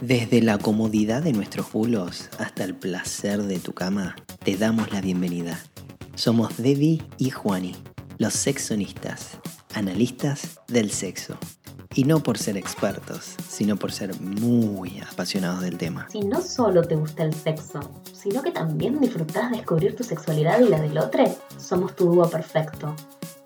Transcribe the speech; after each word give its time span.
Desde 0.00 0.40
la 0.40 0.56
comodidad 0.56 1.22
de 1.22 1.34
nuestros 1.34 1.70
bulos 1.72 2.30
hasta 2.38 2.64
el 2.64 2.74
placer 2.74 3.42
de 3.42 3.58
tu 3.58 3.74
cama, 3.74 4.16
te 4.42 4.56
damos 4.56 4.90
la 4.94 5.02
bienvenida. 5.02 5.60
Somos 6.14 6.56
Debbie 6.56 7.02
y 7.18 7.28
Juani, 7.28 7.76
los 8.16 8.32
sexonistas, 8.32 9.32
analistas 9.74 10.58
del 10.68 10.90
sexo. 10.90 11.36
Y 11.94 12.04
no 12.04 12.22
por 12.22 12.38
ser 12.38 12.56
expertos, 12.56 13.34
sino 13.46 13.76
por 13.76 13.92
ser 13.92 14.18
muy 14.22 15.00
apasionados 15.00 15.60
del 15.60 15.76
tema. 15.76 16.08
Si 16.10 16.20
no 16.20 16.40
solo 16.40 16.80
te 16.82 16.96
gusta 16.96 17.24
el 17.24 17.34
sexo, 17.34 17.80
sino 18.10 18.42
que 18.42 18.52
también 18.52 19.00
disfrutás 19.00 19.50
descubrir 19.50 19.96
tu 19.96 20.02
sexualidad 20.02 20.60
y 20.60 20.70
la 20.70 20.80
del 20.80 20.96
otro, 20.96 21.24
somos 21.58 21.94
tu 21.94 22.06
dúo 22.06 22.30
perfecto. 22.30 22.96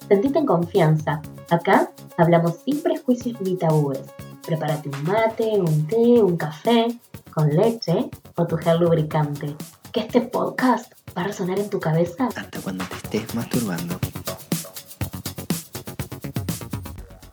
Sentite 0.06 0.38
en 0.38 0.46
confianza. 0.46 1.20
Acá 1.50 1.90
hablamos 2.16 2.58
sin 2.64 2.80
prejuicios 2.80 3.40
ni 3.40 3.56
tabúes. 3.56 4.02
Prepárate 4.46 4.90
un 4.90 5.02
mate, 5.04 5.44
un 5.58 5.86
té, 5.86 5.96
un 5.96 6.36
café, 6.36 6.98
con 7.32 7.48
leche 7.48 8.10
o 8.36 8.46
tu 8.46 8.56
gel 8.58 8.78
lubricante. 8.78 9.56
Que 9.90 10.00
este 10.00 10.20
podcast 10.20 10.92
va 11.16 11.22
a 11.22 11.24
resonar 11.24 11.58
en 11.58 11.70
tu 11.70 11.80
cabeza 11.80 12.28
hasta 12.36 12.60
cuando 12.60 12.84
te 12.84 12.96
estés 12.96 13.34
masturbando. 13.34 13.98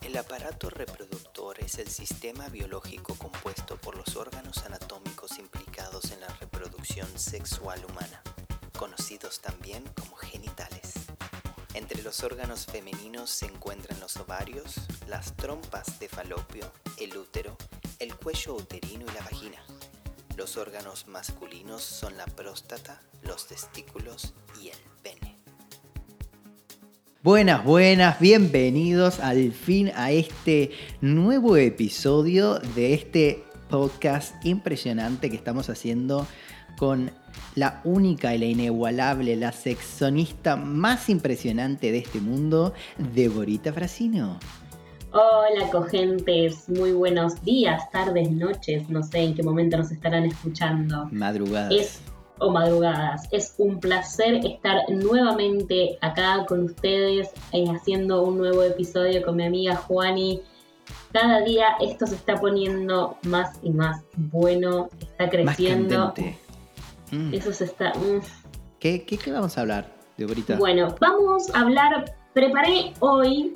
El 0.01 0.15
aparato 0.17 0.69
reproductor 0.69 1.59
es 1.59 1.79
el 1.79 1.87
sistema 1.87 2.47
biológico 2.47 3.15
compuesto 3.15 3.75
por 3.75 3.97
los 3.97 4.15
órganos 4.15 4.63
anatómicos 4.65 5.37
implicados 5.37 6.11
en 6.11 6.21
la 6.21 6.27
reproducción 6.39 7.07
sexual 7.15 7.83
humana, 7.89 8.21
conocidos 8.77 9.41
también 9.41 9.83
como 9.99 10.15
genitales. 10.15 11.00
Entre 11.73 12.03
los 12.03 12.21
órganos 12.23 12.65
femeninos 12.65 13.29
se 13.29 13.45
encuentran 13.45 13.97
los 14.01 14.17
ovarios, 14.17 14.75
las 15.07 15.33
trompas 15.37 15.99
de 16.01 16.09
falopio, 16.09 16.69
el 16.99 17.15
útero, 17.15 17.55
el 17.99 18.13
cuello 18.15 18.55
uterino 18.55 19.05
y 19.09 19.13
la 19.13 19.21
vagina. 19.21 19.57
Los 20.35 20.57
órganos 20.57 21.07
masculinos 21.07 21.81
son 21.81 22.17
la 22.17 22.25
próstata, 22.25 23.01
los 23.23 23.47
testículos 23.47 24.33
y 24.61 24.67
el 24.67 24.77
pene. 25.01 25.37
Buenas, 27.23 27.63
buenas, 27.63 28.19
bienvenidos 28.19 29.21
al 29.21 29.53
fin 29.53 29.93
a 29.95 30.11
este 30.11 30.71
nuevo 30.99 31.55
episodio 31.55 32.59
de 32.75 32.93
este 32.93 33.45
podcast 33.69 34.45
impresionante 34.45 35.29
que 35.29 35.37
estamos 35.37 35.69
haciendo 35.69 36.27
con 36.77 37.11
la 37.55 37.81
única 37.83 38.33
y 38.35 38.39
la 38.39 38.45
inigualable, 38.45 39.35
la 39.35 39.51
sexonista 39.51 40.55
más 40.55 41.09
impresionante 41.09 41.91
de 41.91 41.99
este 41.99 42.19
mundo, 42.19 42.73
Deborita 43.13 43.73
Frasino. 43.73 44.39
Hola, 45.13 45.69
cogentes, 45.69 46.69
muy 46.69 46.93
buenos 46.93 47.43
días, 47.43 47.91
tardes, 47.91 48.31
noches, 48.31 48.89
no 48.89 49.03
sé 49.03 49.19
en 49.19 49.35
qué 49.35 49.43
momento 49.43 49.75
nos 49.75 49.91
estarán 49.91 50.23
escuchando. 50.23 51.09
Madrugadas. 51.11 52.01
o 52.39 52.49
madrugadas. 52.49 53.27
Es 53.31 53.53
un 53.57 53.81
placer 53.81 54.35
estar 54.45 54.89
nuevamente 54.89 55.97
acá 55.99 56.45
con 56.47 56.63
ustedes 56.63 57.29
eh, 57.51 57.65
haciendo 57.69 58.23
un 58.23 58.37
nuevo 58.37 58.63
episodio 58.63 59.21
con 59.21 59.35
mi 59.35 59.45
amiga 59.45 59.75
Juani. 59.75 60.41
Cada 61.11 61.41
día 61.41 61.75
esto 61.81 62.07
se 62.07 62.15
está 62.15 62.39
poniendo 62.39 63.17
más 63.23 63.59
y 63.61 63.71
más 63.71 64.01
bueno, 64.15 64.89
está 65.01 65.29
creciendo. 65.29 66.13
Mm. 67.11 67.33
Eso 67.33 67.53
se 67.53 67.65
está. 67.65 67.93
Mm. 67.93 68.21
¿Qué, 68.79 69.05
¿Qué, 69.05 69.31
vamos 69.31 69.57
a 69.57 69.61
hablar, 69.61 69.93
Deborita? 70.17 70.57
Bueno, 70.57 70.95
vamos 70.99 71.53
a 71.53 71.61
hablar. 71.61 72.15
Preparé 72.33 72.93
hoy 72.99 73.53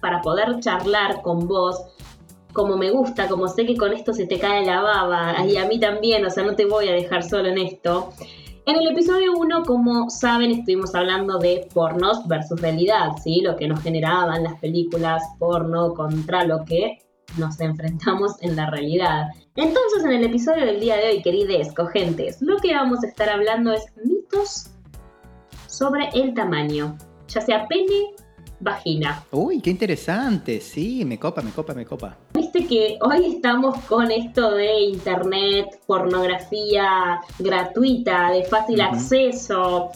para 0.00 0.20
poder 0.20 0.60
charlar 0.60 1.22
con 1.22 1.46
vos 1.46 1.80
como 2.52 2.76
me 2.76 2.90
gusta, 2.90 3.28
como 3.28 3.48
sé 3.48 3.64
que 3.64 3.76
con 3.76 3.92
esto 3.92 4.12
se 4.12 4.26
te 4.26 4.38
cae 4.38 4.64
la 4.66 4.82
baba, 4.82 5.46
y 5.46 5.56
a 5.56 5.66
mí 5.66 5.80
también, 5.80 6.24
o 6.26 6.30
sea, 6.30 6.44
no 6.44 6.54
te 6.54 6.66
voy 6.66 6.88
a 6.88 6.92
dejar 6.92 7.22
solo 7.22 7.48
en 7.48 7.58
esto. 7.58 8.12
En 8.64 8.76
el 8.76 8.88
episodio 8.88 9.32
1, 9.36 9.64
como 9.64 10.08
saben, 10.10 10.52
estuvimos 10.52 10.94
hablando 10.94 11.38
de 11.38 11.66
pornos 11.74 12.28
versus 12.28 12.60
realidad, 12.60 13.12
¿sí? 13.22 13.40
Lo 13.40 13.56
que 13.56 13.66
nos 13.66 13.82
generaban 13.82 14.44
las 14.44 14.58
películas 14.60 15.22
porno 15.38 15.94
contra 15.94 16.44
lo 16.44 16.64
que 16.64 16.98
nos 17.38 17.60
enfrentamos 17.60 18.32
en 18.40 18.56
la 18.56 18.70
realidad. 18.70 19.28
Entonces, 19.56 20.04
en 20.04 20.12
el 20.12 20.24
episodio 20.24 20.66
del 20.66 20.80
día 20.80 20.96
de 20.96 21.08
hoy, 21.10 21.22
querides 21.22 21.72
cogentes, 21.74 22.40
lo 22.40 22.56
que 22.58 22.74
vamos 22.74 23.02
a 23.04 23.08
estar 23.08 23.28
hablando 23.28 23.72
es 23.72 23.84
mitos 24.04 24.70
sobre 25.66 26.08
el 26.14 26.34
tamaño, 26.34 26.96
ya 27.28 27.40
sea 27.40 27.66
pene, 27.66 28.14
vagina. 28.60 29.24
Uy, 29.30 29.60
qué 29.60 29.70
interesante, 29.70 30.60
sí, 30.60 31.04
me 31.04 31.18
copa, 31.18 31.42
me 31.42 31.50
copa, 31.50 31.74
me 31.74 31.84
copa. 31.84 32.16
Viste 32.34 32.66
que 32.66 32.98
hoy 33.00 33.34
estamos 33.34 33.76
con 33.80 34.10
esto 34.10 34.52
de 34.52 34.80
internet, 34.80 35.80
pornografía 35.86 37.20
gratuita, 37.38 38.30
de 38.30 38.44
fácil 38.44 38.80
acceso. 38.80 39.90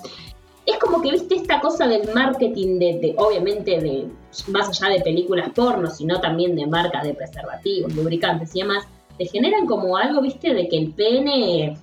Es 0.66 0.78
como 0.78 1.00
que 1.00 1.12
viste 1.12 1.36
esta 1.36 1.60
cosa 1.60 1.86
del 1.86 2.12
marketing 2.12 2.78
de, 2.78 3.14
obviamente 3.18 3.80
de 3.80 4.08
más 4.48 4.68
allá 4.68 4.94
de 4.94 5.00
películas 5.00 5.50
porno, 5.54 5.88
sino 5.88 6.20
también 6.20 6.56
de 6.56 6.66
marcas 6.66 7.04
de 7.04 7.14
preservativos, 7.14 7.94
lubricantes 7.94 8.54
y 8.54 8.60
demás, 8.60 8.84
te 9.16 9.26
generan 9.26 9.64
como 9.66 9.96
algo, 9.96 10.20
viste, 10.20 10.52
de 10.52 10.68
que 10.68 10.76
el 10.76 10.92
pene 10.92 11.78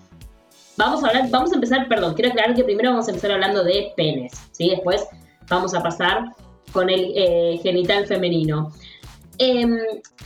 Vamos 0.76 1.04
a 1.04 1.08
hablar, 1.08 1.30
vamos 1.30 1.52
a 1.52 1.56
empezar, 1.56 1.88
perdón, 1.88 2.16
quiero 2.16 2.32
aclarar 2.32 2.56
que 2.56 2.64
primero 2.64 2.90
vamos 2.92 3.08
a 3.08 3.12
empezar 3.12 3.32
hablando 3.32 3.64
de 3.64 3.94
penes, 3.96 4.34
¿sí? 4.52 4.70
Después 4.70 5.06
vamos 5.48 5.76
a 5.76 5.84
pasar 5.84 6.34
con 6.72 6.90
el 6.90 7.14
eh, 7.16 7.60
genital 7.62 8.08
femenino. 8.08 8.72
Em, 9.38 9.78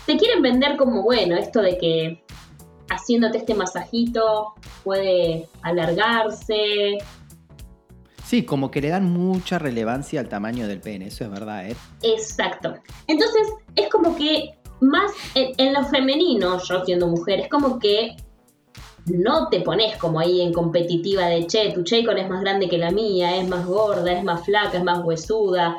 te 0.06 0.16
quieren 0.16 0.42
vender 0.42 0.78
como, 0.78 1.04
bueno, 1.04 1.36
esto 1.36 1.62
de 1.62 1.78
que 1.78 2.24
haciéndote 2.90 3.40
este 3.40 3.56
masajito 3.56 4.54
puede 4.86 5.50
alargarse, 5.64 6.98
Sí, 8.28 8.44
como 8.44 8.70
que 8.72 8.82
le 8.82 8.90
dan 8.90 9.10
mucha 9.10 9.58
relevancia 9.58 10.20
al 10.20 10.28
tamaño 10.28 10.68
del 10.68 10.82
pene, 10.82 11.08
eso 11.08 11.24
es 11.24 11.32
verdad, 11.32 11.66
¿eh? 11.66 11.78
Exacto. 12.04 12.74
Entonces, 13.08 13.48
es 13.74 13.88
como 13.88 14.18
que 14.18 14.58
más 14.82 15.14
en, 15.34 15.74
lo 15.74 15.86
femenino, 15.86 16.62
yo 16.62 16.84
siendo 16.84 17.08
mujer, 17.08 17.40
es 17.40 17.48
como 17.48 17.80
que 17.80 18.18
no 19.06 19.48
te 19.48 19.62
pones 19.62 19.96
como 19.96 20.20
ahí 20.20 20.42
en 20.42 20.52
competitiva 20.52 21.28
de 21.28 21.48
che, 21.48 21.72
tu 21.72 21.84
Chaycon 21.84 22.18
es 22.18 22.30
más 22.30 22.42
grande 22.42 22.68
que 22.68 22.78
la 22.78 22.92
mía, 22.92 23.38
es 23.38 23.48
más 23.48 23.66
gorda, 23.66 24.12
es 24.12 24.26
más 24.26 24.44
flaca, 24.44 24.78
es 24.78 24.84
más 24.84 25.06
huesuda. 25.06 25.78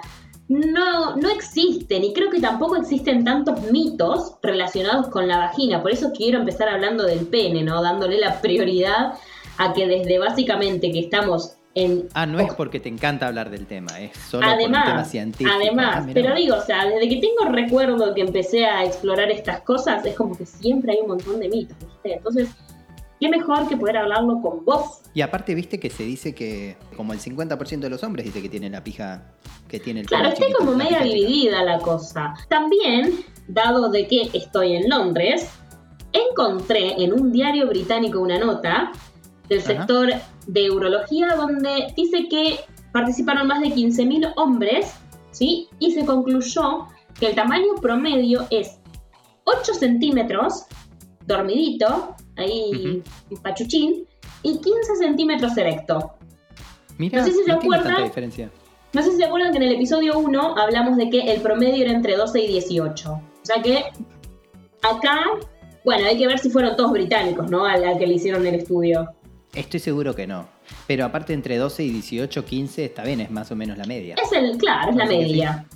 No, 0.49 1.17
no 1.17 1.29
existen 1.29 2.03
y 2.03 2.15
creo 2.15 2.31
que 2.31 2.41
tampoco 2.41 2.77
existen 2.77 3.25
tantos 3.25 3.61
mitos 3.71 4.37
relacionados 4.43 5.09
con 5.09 5.29
la 5.29 5.37
vagina. 5.37 5.83
Por 5.83 5.91
eso 5.91 6.13
quiero 6.17 6.39
empezar 6.39 6.71
hablando 6.71 7.05
del 7.05 7.27
pene, 7.27 7.63
¿no? 7.63 7.83
Dándole 7.83 8.19
la 8.19 8.41
prioridad 8.41 9.13
a 9.59 9.75
que 9.75 9.87
desde 9.87 10.19
básicamente 10.19 10.91
que 10.91 11.01
estamos 11.01 11.58
ah, 12.15 12.27
no 12.27 12.41
es 12.41 12.53
porque 12.55 12.81
te 12.81 12.89
encanta 12.89 13.27
hablar 13.27 13.50
del 13.50 13.66
tema, 13.66 14.00
es 14.00 14.16
solo 14.16 14.47
además, 14.47 14.83
por 14.84 14.89
un 14.91 14.97
tema 14.97 15.05
científico. 15.05 15.50
Además, 15.55 16.05
ah, 16.06 16.11
pero 16.12 16.34
digo, 16.34 16.56
o 16.56 16.62
sea, 16.62 16.87
desde 16.87 17.09
que 17.09 17.16
tengo 17.16 17.53
recuerdo 17.53 18.15
que 18.15 18.22
empecé 18.22 18.65
a 18.65 18.84
explorar 18.84 19.31
estas 19.31 19.61
cosas, 19.62 20.05
es 20.05 20.15
como 20.15 20.37
que 20.37 20.47
siempre 20.47 20.93
hay 20.93 20.99
un 21.03 21.09
montón 21.09 21.41
de 21.41 21.49
mitos, 21.49 21.77
¿viste? 21.78 22.15
Entonces, 22.15 22.49
qué 23.21 23.28
mejor 23.28 23.69
que 23.69 23.77
poder 23.77 23.97
hablarlo 23.97 24.41
con 24.41 24.65
vos. 24.65 25.03
Y 25.15 25.21
aparte, 25.22 25.55
viste 25.55 25.81
que 25.81 25.91
se 25.91 26.05
dice 26.05 26.34
que 26.34 26.77
como 26.97 27.12
el 27.12 27.21
50% 27.21 27.81
de 27.81 27.91
los 27.91 28.03
hombres 28.03 28.25
dice 28.25 28.43
que 28.43 28.49
tiene 28.49 28.71
la 28.71 28.84
pija, 28.84 29.22
que 29.69 29.81
tiene 29.81 30.00
el 30.00 30.06
Claro, 30.06 30.28
está 30.28 30.47
como 30.56 30.75
media 30.75 31.00
dividida 31.00 31.62
la 31.62 31.78
cosa. 31.78 32.34
También, 32.49 33.25
dado 33.49 33.88
de 33.91 34.06
que 34.06 34.31
estoy 34.33 34.77
en 34.77 34.88
Londres, 34.88 35.50
encontré 36.12 37.03
en 37.03 37.12
un 37.12 37.33
diario 37.33 37.67
británico 37.67 38.21
una 38.21 38.38
nota 38.38 38.93
del 39.49 39.62
sector 39.62 40.11
de 40.49 40.71
urología 40.71 41.37
donde 41.37 41.93
dice 41.97 42.27
que 42.29 42.59
participaron 42.93 43.47
más 43.47 43.61
de 43.61 43.69
15.000 43.69 44.33
hombres, 44.37 44.95
¿sí? 45.31 45.69
Y 45.79 45.93
se 45.93 46.05
concluyó 46.05 46.89
que 47.21 47.29
el 47.29 47.35
tamaño 47.35 47.75
promedio 47.81 48.47
es 48.51 48.81
8 49.45 49.75
centímetros, 49.75 50.65
dormidito, 51.27 52.17
ahí 52.37 53.03
pachuchín, 53.43 54.06
y 54.43 54.59
15 54.59 54.97
centímetros 54.99 55.56
erecto. 55.56 56.12
Mira, 56.97 57.21
no 57.21 57.27
sé 57.27 57.33
si 57.33 57.44
se 57.44 57.53
acuerdan. 57.53 58.05
Diferencia. 58.05 58.51
No 58.94 59.03
sé 59.03 59.11
si 59.11 59.17
se 59.19 59.25
acuerdan 59.25 59.53
que 59.53 59.59
en 59.59 59.65
el 59.65 59.75
episodio 59.75 60.19
1 60.19 60.56
hablamos 60.56 60.97
de 60.97 61.11
que 61.11 61.21
el 61.33 61.43
promedio 61.43 61.85
era 61.85 61.93
entre 61.93 62.17
12 62.17 62.41
y 62.41 62.47
18. 62.49 63.12
O 63.12 63.21
sea 63.43 63.62
que 63.62 63.85
acá, 64.83 65.21
bueno, 65.85 66.06
hay 66.06 66.17
que 66.17 66.27
ver 66.27 66.39
si 66.39 66.49
fueron 66.49 66.75
todos 66.75 66.93
británicos, 66.93 67.51
¿no? 67.51 67.67
Al, 67.67 67.85
al 67.85 67.99
que 67.99 68.06
le 68.06 68.15
hicieron 68.15 68.47
el 68.47 68.55
estudio. 68.55 69.11
Estoy 69.58 69.81
seguro 69.81 70.14
que 70.14 70.26
no. 70.28 70.46
Pero 70.87 71.05
aparte 71.05 71.32
entre 71.32 71.56
12 71.56 71.82
y 71.82 71.90
18, 71.90 72.44
15 72.44 72.84
está 72.84 73.02
bien, 73.02 73.20
es 73.20 73.31
más 73.31 73.50
o 73.50 73.56
menos 73.56 73.76
la 73.76 73.84
media. 73.87 74.14
Es 74.14 74.32
el, 74.32 74.56
claro, 74.56 74.90
es 74.90 74.96
la 74.96 75.06
media. 75.06 75.66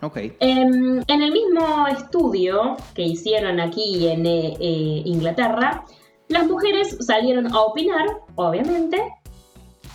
Ok. 0.00 0.16
Em, 0.38 1.02
en 1.06 1.22
el 1.22 1.32
mismo 1.32 1.88
estudio 1.88 2.76
que 2.94 3.02
hicieron 3.02 3.58
aquí 3.58 4.06
en 4.06 4.26
eh, 4.26 4.56
eh, 4.60 5.02
Inglaterra, 5.06 5.84
las 6.28 6.46
mujeres 6.46 6.96
salieron 7.00 7.52
a 7.52 7.60
opinar, 7.62 8.06
obviamente, 8.36 8.96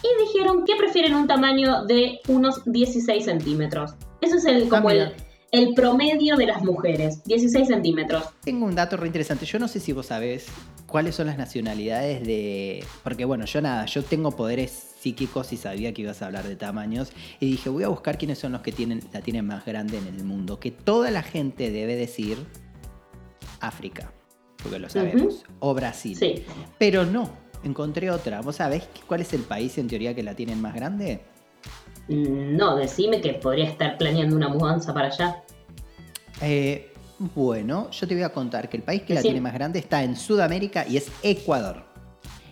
y 0.04 0.26
dijeron 0.26 0.66
que 0.66 0.76
prefieren 0.76 1.16
un 1.16 1.28
tamaño 1.28 1.86
de 1.86 2.20
unos 2.28 2.62
16 2.66 3.24
centímetros. 3.24 3.94
Ese 4.20 4.38
es 4.38 4.46
el, 4.46 4.68
como 4.68 4.90
ah, 4.90 4.94
el, 4.94 5.14
el 5.52 5.74
promedio 5.74 6.36
de 6.36 6.46
las 6.46 6.64
mujeres, 6.64 7.24
16 7.24 7.68
centímetros. 7.68 8.24
Tengo 8.44 8.66
un 8.66 8.76
dato 8.76 8.98
re 8.98 9.08
interesante. 9.08 9.46
Yo 9.46 9.60
no 9.60 9.68
sé 9.68 9.80
si 9.80 9.94
vos 9.94 10.08
sabés 10.08 10.48
cuáles 10.86 11.16
son 11.16 11.28
las 11.28 11.38
nacionalidades 11.38 12.26
de. 12.26 12.84
Porque 13.04 13.26
bueno, 13.26 13.46
yo 13.46 13.62
nada, 13.62 13.86
yo 13.86 14.04
tengo 14.04 14.32
poderes 14.32 14.96
psíquicos 15.00 15.54
y 15.54 15.58
sabía 15.58 15.94
que 15.94 16.02
ibas 16.02 16.22
a 16.22 16.28
hablar 16.28 16.48
de 16.48 16.56
tamaños. 16.56 17.12
Y 17.40 17.52
dije, 17.52 17.70
voy 17.70 17.84
a 17.84 17.88
buscar 17.88 18.18
quiénes 18.18 18.40
son 18.40 18.52
los 18.52 18.62
que 18.62 18.72
tienen, 18.72 19.02
la 19.14 19.22
tienen 19.22 19.46
más 19.46 19.66
grande 19.66 19.98
en 19.98 20.08
el 20.08 20.24
mundo. 20.24 20.60
Que 20.60 20.72
toda 20.72 21.12
la 21.12 21.24
gente 21.24 21.72
debe 21.72 21.96
decir 21.96 22.38
África. 23.60 24.12
Porque 24.62 24.80
lo 24.80 24.90
sabemos. 24.90 25.46
O 25.60 25.74
Brasil. 25.74 26.18
Sí. 26.18 26.44
Pero 26.78 27.06
no, 27.06 27.30
encontré 27.64 28.12
otra. 28.12 28.42
¿Vos 28.42 28.58
sabés 28.58 28.90
cuál 29.06 29.22
es 29.22 29.32
el 29.34 29.42
país 29.42 29.78
en 29.78 29.88
teoría 29.88 30.14
que 30.14 30.24
la 30.24 30.36
tienen 30.36 30.62
más 30.62 30.74
grande? 30.74 31.22
Mm, 32.08 32.56
No, 32.56 32.76
decime 32.76 33.22
que 33.22 33.34
podría 33.34 33.66
estar 33.66 33.98
planeando 33.98 34.36
una 34.36 34.50
mudanza 34.50 34.94
para 34.94 35.08
allá. 35.08 35.44
Eh, 36.42 36.94
bueno, 37.20 37.90
yo 37.92 38.08
te 38.08 38.14
voy 38.14 38.24
a 38.24 38.30
contar 38.30 38.70
que 38.70 38.78
el 38.78 38.84
país 38.84 39.02
que 39.02 39.14
la 39.16 39.22
tiene 39.22 39.42
más 39.42 39.54
grande 39.54 39.80
está 39.80 40.04
en 40.04 40.16
Sudamérica 40.16 40.86
y 40.88 40.98
es 40.98 41.12
Ecuador. 41.24 41.84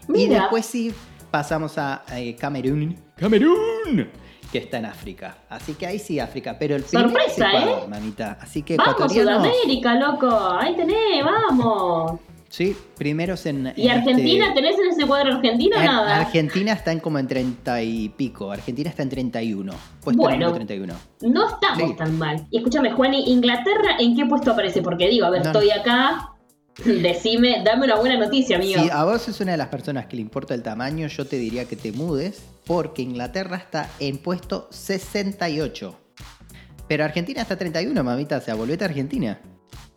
Y 0.08 0.12
Mira. 0.12 0.42
después 0.42 0.66
sí 0.66 0.94
pasamos 1.32 1.78
a 1.78 2.04
eh, 2.14 2.36
Camerún. 2.36 2.98
Camerún, 3.16 4.10
que 4.52 4.58
está 4.60 4.78
en 4.80 4.86
África. 4.86 5.38
Así 5.50 5.74
que 5.74 5.86
ahí 5.86 6.00
sí 6.00 6.20
África, 6.20 6.58
pero 6.60 6.76
el 6.76 6.84
Sorpresa, 6.84 7.52
es 7.52 7.58
Ecuador, 7.64 7.84
¿eh? 7.84 7.88
mamita. 7.88 8.38
Así 8.42 8.64
que 8.64 8.76
Vamos. 8.78 9.14
Sudamérica, 9.14 9.96
loco. 9.96 10.30
Ahí 10.60 10.76
tenés, 10.76 11.24
vamos. 11.24 12.20
Sí, 12.50 12.76
primeros 12.98 13.46
en. 13.48 13.74
¿Y 13.76 13.88
en 13.88 13.92
Argentina? 13.98 14.48
este- 14.50 14.62
¿Tenés 14.62 14.80
en 14.80 14.88
ese 14.88 15.06
cuadro 15.06 15.34
Argentina 15.36 15.76
o 15.78 15.80
Ar- 15.80 15.86
nada? 15.86 16.18
Argentina 16.22 16.72
está 16.74 16.92
en 16.92 17.00
como 17.00 17.20
en 17.20 17.28
30 17.28 17.82
y 17.82 18.10
pico. 18.10 18.52
Argentina 18.52 18.90
está 18.90 19.04
en 19.04 19.10
31. 19.10 19.74
Puesto 20.02 20.22
Bueno. 20.22 20.38
número 20.38 20.54
31. 20.56 20.94
No 21.22 21.50
estamos 21.50 21.90
Sí. 21.90 21.96
tan 21.98 22.18
mal. 22.18 22.46
Y 22.52 22.58
escúchame, 22.58 22.92
Juani, 22.92 23.30
¿Inglaterra 23.32 23.98
en 24.00 24.16
qué 24.16 24.26
puesto 24.26 24.52
aparece? 24.52 24.82
Porque 24.82 25.10
digo, 25.10 25.26
a 25.26 25.32
ver, 25.32 25.42
no. 25.44 25.48
estoy 25.52 25.72
acá. 25.72 26.30
Decime, 26.84 27.62
dame 27.64 27.86
una 27.86 27.96
buena 27.96 28.18
noticia, 28.18 28.58
amigo. 28.58 28.82
Si 28.84 28.90
a 28.90 29.04
vos 29.06 29.28
es 29.30 29.40
una 29.40 29.54
de 29.54 29.58
las 29.58 29.70
personas 29.70 30.08
que 30.08 30.18
le 30.18 30.22
importa 30.22 30.54
el 30.54 30.62
tamaño, 30.62 31.08
yo 31.08 31.26
te 31.26 31.38
diría 31.38 31.66
que 31.66 31.76
te 31.78 31.92
mudes, 31.94 32.44
porque 32.66 33.02
Inglaterra 33.02 33.56
está 33.58 33.90
en 34.00 34.18
puesto 34.18 34.68
68. 34.72 35.98
Pero 36.88 37.04
Argentina 37.06 37.42
está 37.42 37.56
31, 37.58 38.04
mamita, 38.04 38.38
o 38.38 38.42
sea, 38.42 38.56
volvete 38.56 38.84
a 38.84 38.88
Argentina. 38.88 39.40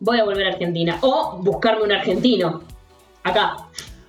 Voy 0.00 0.18
a 0.18 0.24
volver 0.24 0.46
a 0.46 0.50
Argentina. 0.50 0.98
O 1.00 1.38
buscarme 1.42 1.84
un 1.84 1.92
argentino. 1.92 2.62
Acá. 3.24 3.56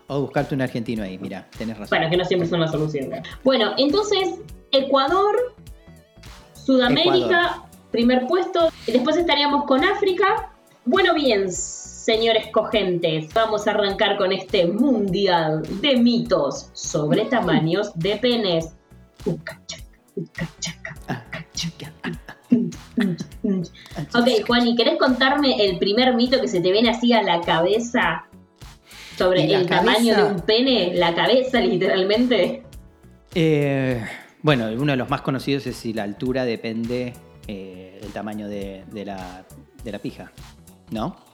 O 0.08 0.22
buscarte 0.22 0.56
un 0.56 0.62
argentino 0.62 1.04
ahí, 1.04 1.18
mira, 1.18 1.48
tenés 1.58 1.78
razón. 1.78 1.98
Bueno, 1.98 2.10
que 2.10 2.18
no 2.18 2.26
siempre 2.26 2.48
son 2.48 2.60
la 2.62 2.68
solución. 2.68 3.12
Bueno, 3.44 3.74
entonces, 3.78 4.40
Ecuador, 4.72 5.56
Sudamérica, 6.54 7.64
primer 7.92 8.28
puesto. 8.28 8.70
Y 8.88 8.92
después 8.94 9.18
estaríamos 9.18 9.66
con 9.66 9.84
África. 9.84 10.52
Bueno, 10.86 11.14
bien, 11.14 11.52
señores 11.52 12.48
cogentes, 12.52 13.32
vamos 13.34 13.68
a 13.68 13.72
arrancar 13.72 14.18
con 14.18 14.32
este 14.32 14.66
mundial 14.66 15.62
de 15.82 15.98
mitos 15.98 16.70
sobre 16.74 17.26
tamaños 17.26 17.92
de 17.94 18.18
penes. 18.18 18.74
Uca, 19.26 19.62
chaca, 19.68 20.00
uca, 20.16 20.50
Ok, 24.14 24.46
Juani, 24.48 24.76
¿querés 24.76 24.98
contarme 24.98 25.66
el 25.66 25.78
primer 25.78 26.16
mito 26.16 26.40
que 26.42 26.48
se 26.48 26.62
te 26.62 26.72
viene 26.72 26.90
así 26.90 27.14
a 27.14 27.22
la 27.22 27.42
cabeza 27.42 28.26
sobre 29.18 29.46
¿Y 29.46 29.54
el 29.54 29.68
tamaño 29.68 30.16
de 30.16 30.24
un 30.24 30.42
pene? 30.42 30.94
La 30.96 31.14
cabeza, 31.14 31.60
literalmente. 31.60 32.64
Eh, 33.36 34.04
bueno, 34.42 34.70
uno 34.78 34.94
de 34.94 34.98
los 34.98 35.10
más 35.10 35.22
conocidos 35.22 35.68
es 35.68 35.76
si 35.76 35.94
la 35.94 36.04
altura 36.04 36.46
depende 36.46 37.14
eh, 37.48 38.00
del 38.02 38.12
tamaño 38.12 38.48
de, 38.48 38.86
de 38.92 39.06
la, 39.06 39.46
de 39.84 39.92
la 39.92 40.00
pija, 40.00 40.32
¿no? 40.92 41.29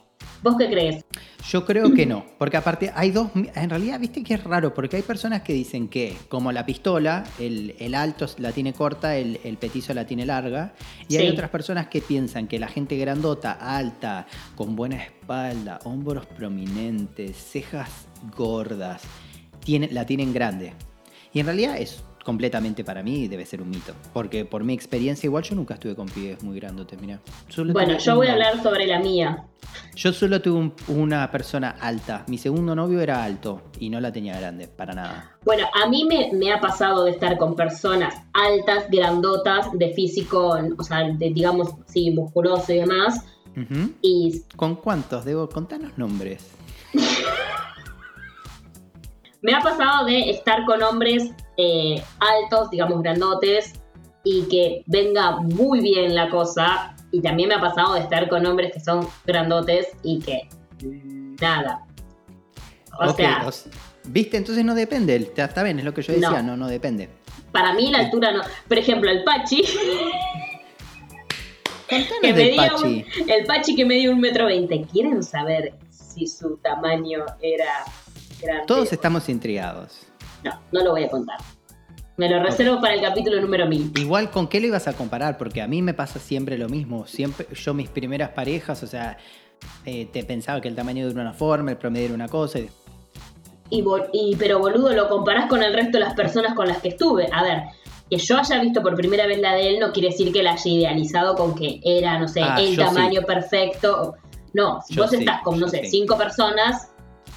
¿Vos 0.45 0.57
qué 0.59 0.69
crees? 0.69 1.03
Yo 1.49 1.65
creo 1.65 1.91
que 1.95 2.05
no, 2.05 2.23
porque 2.37 2.55
aparte 2.55 2.91
hay 2.93 3.09
dos, 3.09 3.31
en 3.33 3.67
realidad 3.67 3.99
viste 3.99 4.23
que 4.23 4.35
es 4.35 4.43
raro, 4.43 4.75
porque 4.75 4.97
hay 4.97 5.01
personas 5.01 5.41
que 5.41 5.53
dicen 5.53 5.87
que 5.87 6.15
como 6.29 6.51
la 6.51 6.67
pistola, 6.67 7.23
el, 7.39 7.75
el 7.79 7.95
alto 7.95 8.27
la 8.37 8.51
tiene 8.51 8.71
corta, 8.71 9.17
el, 9.17 9.39
el 9.43 9.57
petizo 9.57 9.95
la 9.95 10.05
tiene 10.05 10.23
larga, 10.23 10.75
y 11.07 11.17
hay 11.17 11.29
otras 11.29 11.49
personas 11.49 11.87
que 11.87 11.99
piensan 11.99 12.47
que 12.47 12.59
la 12.59 12.67
gente 12.67 12.95
grandota, 12.95 13.53
alta, 13.53 14.27
con 14.55 14.75
buena 14.75 14.97
espalda, 14.97 15.79
hombros 15.83 16.27
prominentes, 16.27 17.35
cejas 17.35 18.07
gordas, 18.37 19.01
tiene, 19.63 19.89
la 19.91 20.05
tienen 20.05 20.31
grande. 20.31 20.73
Y 21.33 21.39
en 21.39 21.47
realidad 21.47 21.75
es 21.79 22.03
completamente 22.25 22.83
para 22.83 23.03
mí 23.03 23.27
debe 23.29 23.45
ser 23.45 23.61
un 23.61 23.69
mito, 23.69 23.93
porque 24.11 24.43
por 24.45 24.63
mi 24.63 24.73
experiencia 24.73 25.27
igual 25.27 25.43
yo 25.43 25.55
nunca 25.55 25.75
estuve 25.75 25.95
con 25.95 26.07
pibes 26.07 26.43
muy 26.43 26.59
grandotes, 26.59 26.99
mira. 26.99 27.21
Bueno, 27.71 27.97
yo 27.99 28.15
voy 28.15 28.27
a 28.27 28.33
hablar 28.33 28.61
sobre 28.63 28.87
la 28.87 28.99
mía. 28.99 29.45
yo 29.95 30.11
solo 30.11 30.41
tuve 30.41 30.57
un- 30.59 30.73
una 30.87 31.29
persona 31.31 31.69
alta. 31.79 32.23
Mi 32.27 32.37
segundo 32.37 32.75
novio 32.75 32.99
era 33.01 33.23
alto 33.23 33.61
y 33.79 33.89
no 33.89 33.99
la 34.01 34.11
tenía 34.11 34.37
grande, 34.39 34.67
para 34.67 34.93
nada. 34.93 35.37
Bueno, 35.43 35.67
a 35.73 35.87
mí 35.87 36.05
me, 36.05 36.31
me 36.33 36.51
ha 36.51 36.59
pasado 36.59 37.03
de 37.05 37.11
estar 37.11 37.37
con 37.37 37.55
personas 37.55 38.15
altas, 38.33 38.89
grandotas, 38.89 39.67
de 39.73 39.93
físico, 39.93 40.57
o 40.77 40.83
sea, 40.83 41.03
de, 41.07 41.29
digamos, 41.29 41.69
sí, 41.87 42.09
musculoso 42.11 42.73
y 42.73 42.77
demás. 42.77 43.23
Y 44.01 44.41
¿Con 44.55 44.75
cuántos? 44.75 45.23
Debo 45.25 45.47
contarnos 45.47 45.97
nombres. 45.97 46.47
me 49.41 49.53
ha 49.53 49.61
pasado 49.61 50.05
de 50.05 50.29
estar 50.31 50.65
con 50.65 50.81
hombres 50.83 51.31
eh, 51.57 52.01
altos, 52.19 52.69
digamos, 52.69 53.01
grandotes, 53.01 53.73
y 54.23 54.43
que 54.49 54.83
venga 54.87 55.39
muy 55.39 55.81
bien 55.81 56.15
la 56.15 56.29
cosa. 56.29 56.95
Y 57.11 57.21
también 57.21 57.49
me 57.49 57.55
ha 57.55 57.61
pasado 57.61 57.93
de 57.93 58.01
estar 58.01 58.27
con 58.27 58.45
hombres 58.45 58.73
que 58.73 58.79
son 58.79 59.07
grandotes 59.25 59.87
y 60.03 60.19
que 60.19 60.49
nada. 61.39 61.85
O 62.99 63.09
Ok, 63.11 63.17
sea, 63.17 63.47
¿Viste? 64.05 64.37
Entonces 64.37 64.63
no 64.65 64.73
depende. 64.75 65.15
Está, 65.15 65.45
está 65.45 65.63
bien, 65.63 65.79
es 65.79 65.85
lo 65.85 65.93
que 65.93 66.01
yo 66.01 66.13
decía. 66.13 66.41
No. 66.41 66.55
No, 66.55 66.57
no, 66.57 66.67
depende. 66.67 67.09
para 67.51 67.73
mí 67.73 67.91
la 67.91 67.99
altura 67.99 68.31
no. 68.31 68.41
Por 68.67 68.77
ejemplo, 68.77 69.09
el 69.09 69.23
Pachi, 69.23 69.63
que 72.21 72.53
Pachi. 72.55 72.83
un, 72.83 73.05
el 73.29 73.45
Pachi 73.45 73.75
que 73.75 73.85
medía 73.85 74.09
un 74.11 74.19
metro 74.19 74.45
veinte. 74.47 74.85
¿Quieren 74.91 75.23
saber 75.23 75.73
si 75.89 76.27
su 76.27 76.57
tamaño 76.57 77.25
era 77.41 77.85
grande? 78.41 78.63
Todos 78.67 78.91
estamos 78.93 79.27
intrigados. 79.29 79.99
No, 80.43 80.51
no 80.71 80.83
lo 80.83 80.91
voy 80.91 81.03
a 81.03 81.09
contar. 81.09 81.37
Me 82.17 82.29
lo 82.29 82.41
reservo 82.41 82.79
para 82.79 82.93
el 82.93 83.01
capítulo 83.01 83.41
número 83.41 83.65
1000. 83.67 83.91
Igual, 83.97 84.31
¿con 84.31 84.47
qué 84.47 84.61
lo 84.61 84.67
ibas 84.67 84.87
a 84.87 84.93
comparar? 84.93 85.37
Porque 85.37 85.61
a 85.61 85.67
mí 85.67 85.81
me 85.81 85.93
pasa 85.93 86.17
siempre 86.19 86.57
lo 86.57 86.69
mismo. 86.69 87.05
Siempre, 87.07 87.47
yo 87.53 87.73
mis 87.73 87.89
primeras 87.89 88.29
parejas, 88.29 88.81
o 88.83 88.87
sea, 88.87 89.17
eh, 89.85 90.05
te 90.13 90.23
pensaba 90.23 90.61
que 90.61 90.69
el 90.69 90.75
tamaño 90.75 91.05
era 91.09 91.19
una 91.21 91.33
forma, 91.33 91.71
el 91.71 91.77
promedio 91.77 92.05
era 92.05 92.13
una 92.15 92.29
cosa. 92.29 92.59
y- 92.59 92.69
Y, 93.71 94.35
pero 94.37 94.59
boludo, 94.59 94.93
lo 94.93 95.09
comparás 95.09 95.47
con 95.49 95.61
el 95.63 95.73
resto 95.73 95.97
de 95.97 96.05
las 96.05 96.13
personas 96.13 96.53
con 96.53 96.67
las 96.67 96.77
que 96.81 96.89
estuve. 96.89 97.27
A 97.33 97.43
ver, 97.43 97.63
que 98.09 98.17
yo 98.17 98.37
haya 98.37 98.59
visto 98.61 98.81
por 98.83 98.95
primera 98.95 99.25
vez 99.25 99.39
la 99.39 99.53
de 99.55 99.69
él 99.69 99.79
no 99.79 99.91
quiere 99.91 100.09
decir 100.09 100.31
que 100.31 100.43
la 100.43 100.51
haya 100.53 100.71
idealizado 100.71 101.35
con 101.35 101.55
que 101.55 101.79
era, 101.83 102.17
no 102.19 102.27
sé, 102.27 102.41
Ah, 102.43 102.55
el 102.59 102.77
tamaño 102.77 103.21
perfecto. 103.23 104.13
No, 104.53 104.81
si 104.87 104.93
Yo 104.93 105.01
vos 105.01 105.11
sí, 105.11 105.17
estás 105.17 105.41
con, 105.41 105.59
no 105.59 105.67
sé, 105.67 105.79
sí. 105.85 105.89
cinco 105.99 106.15
personas, 106.17 106.91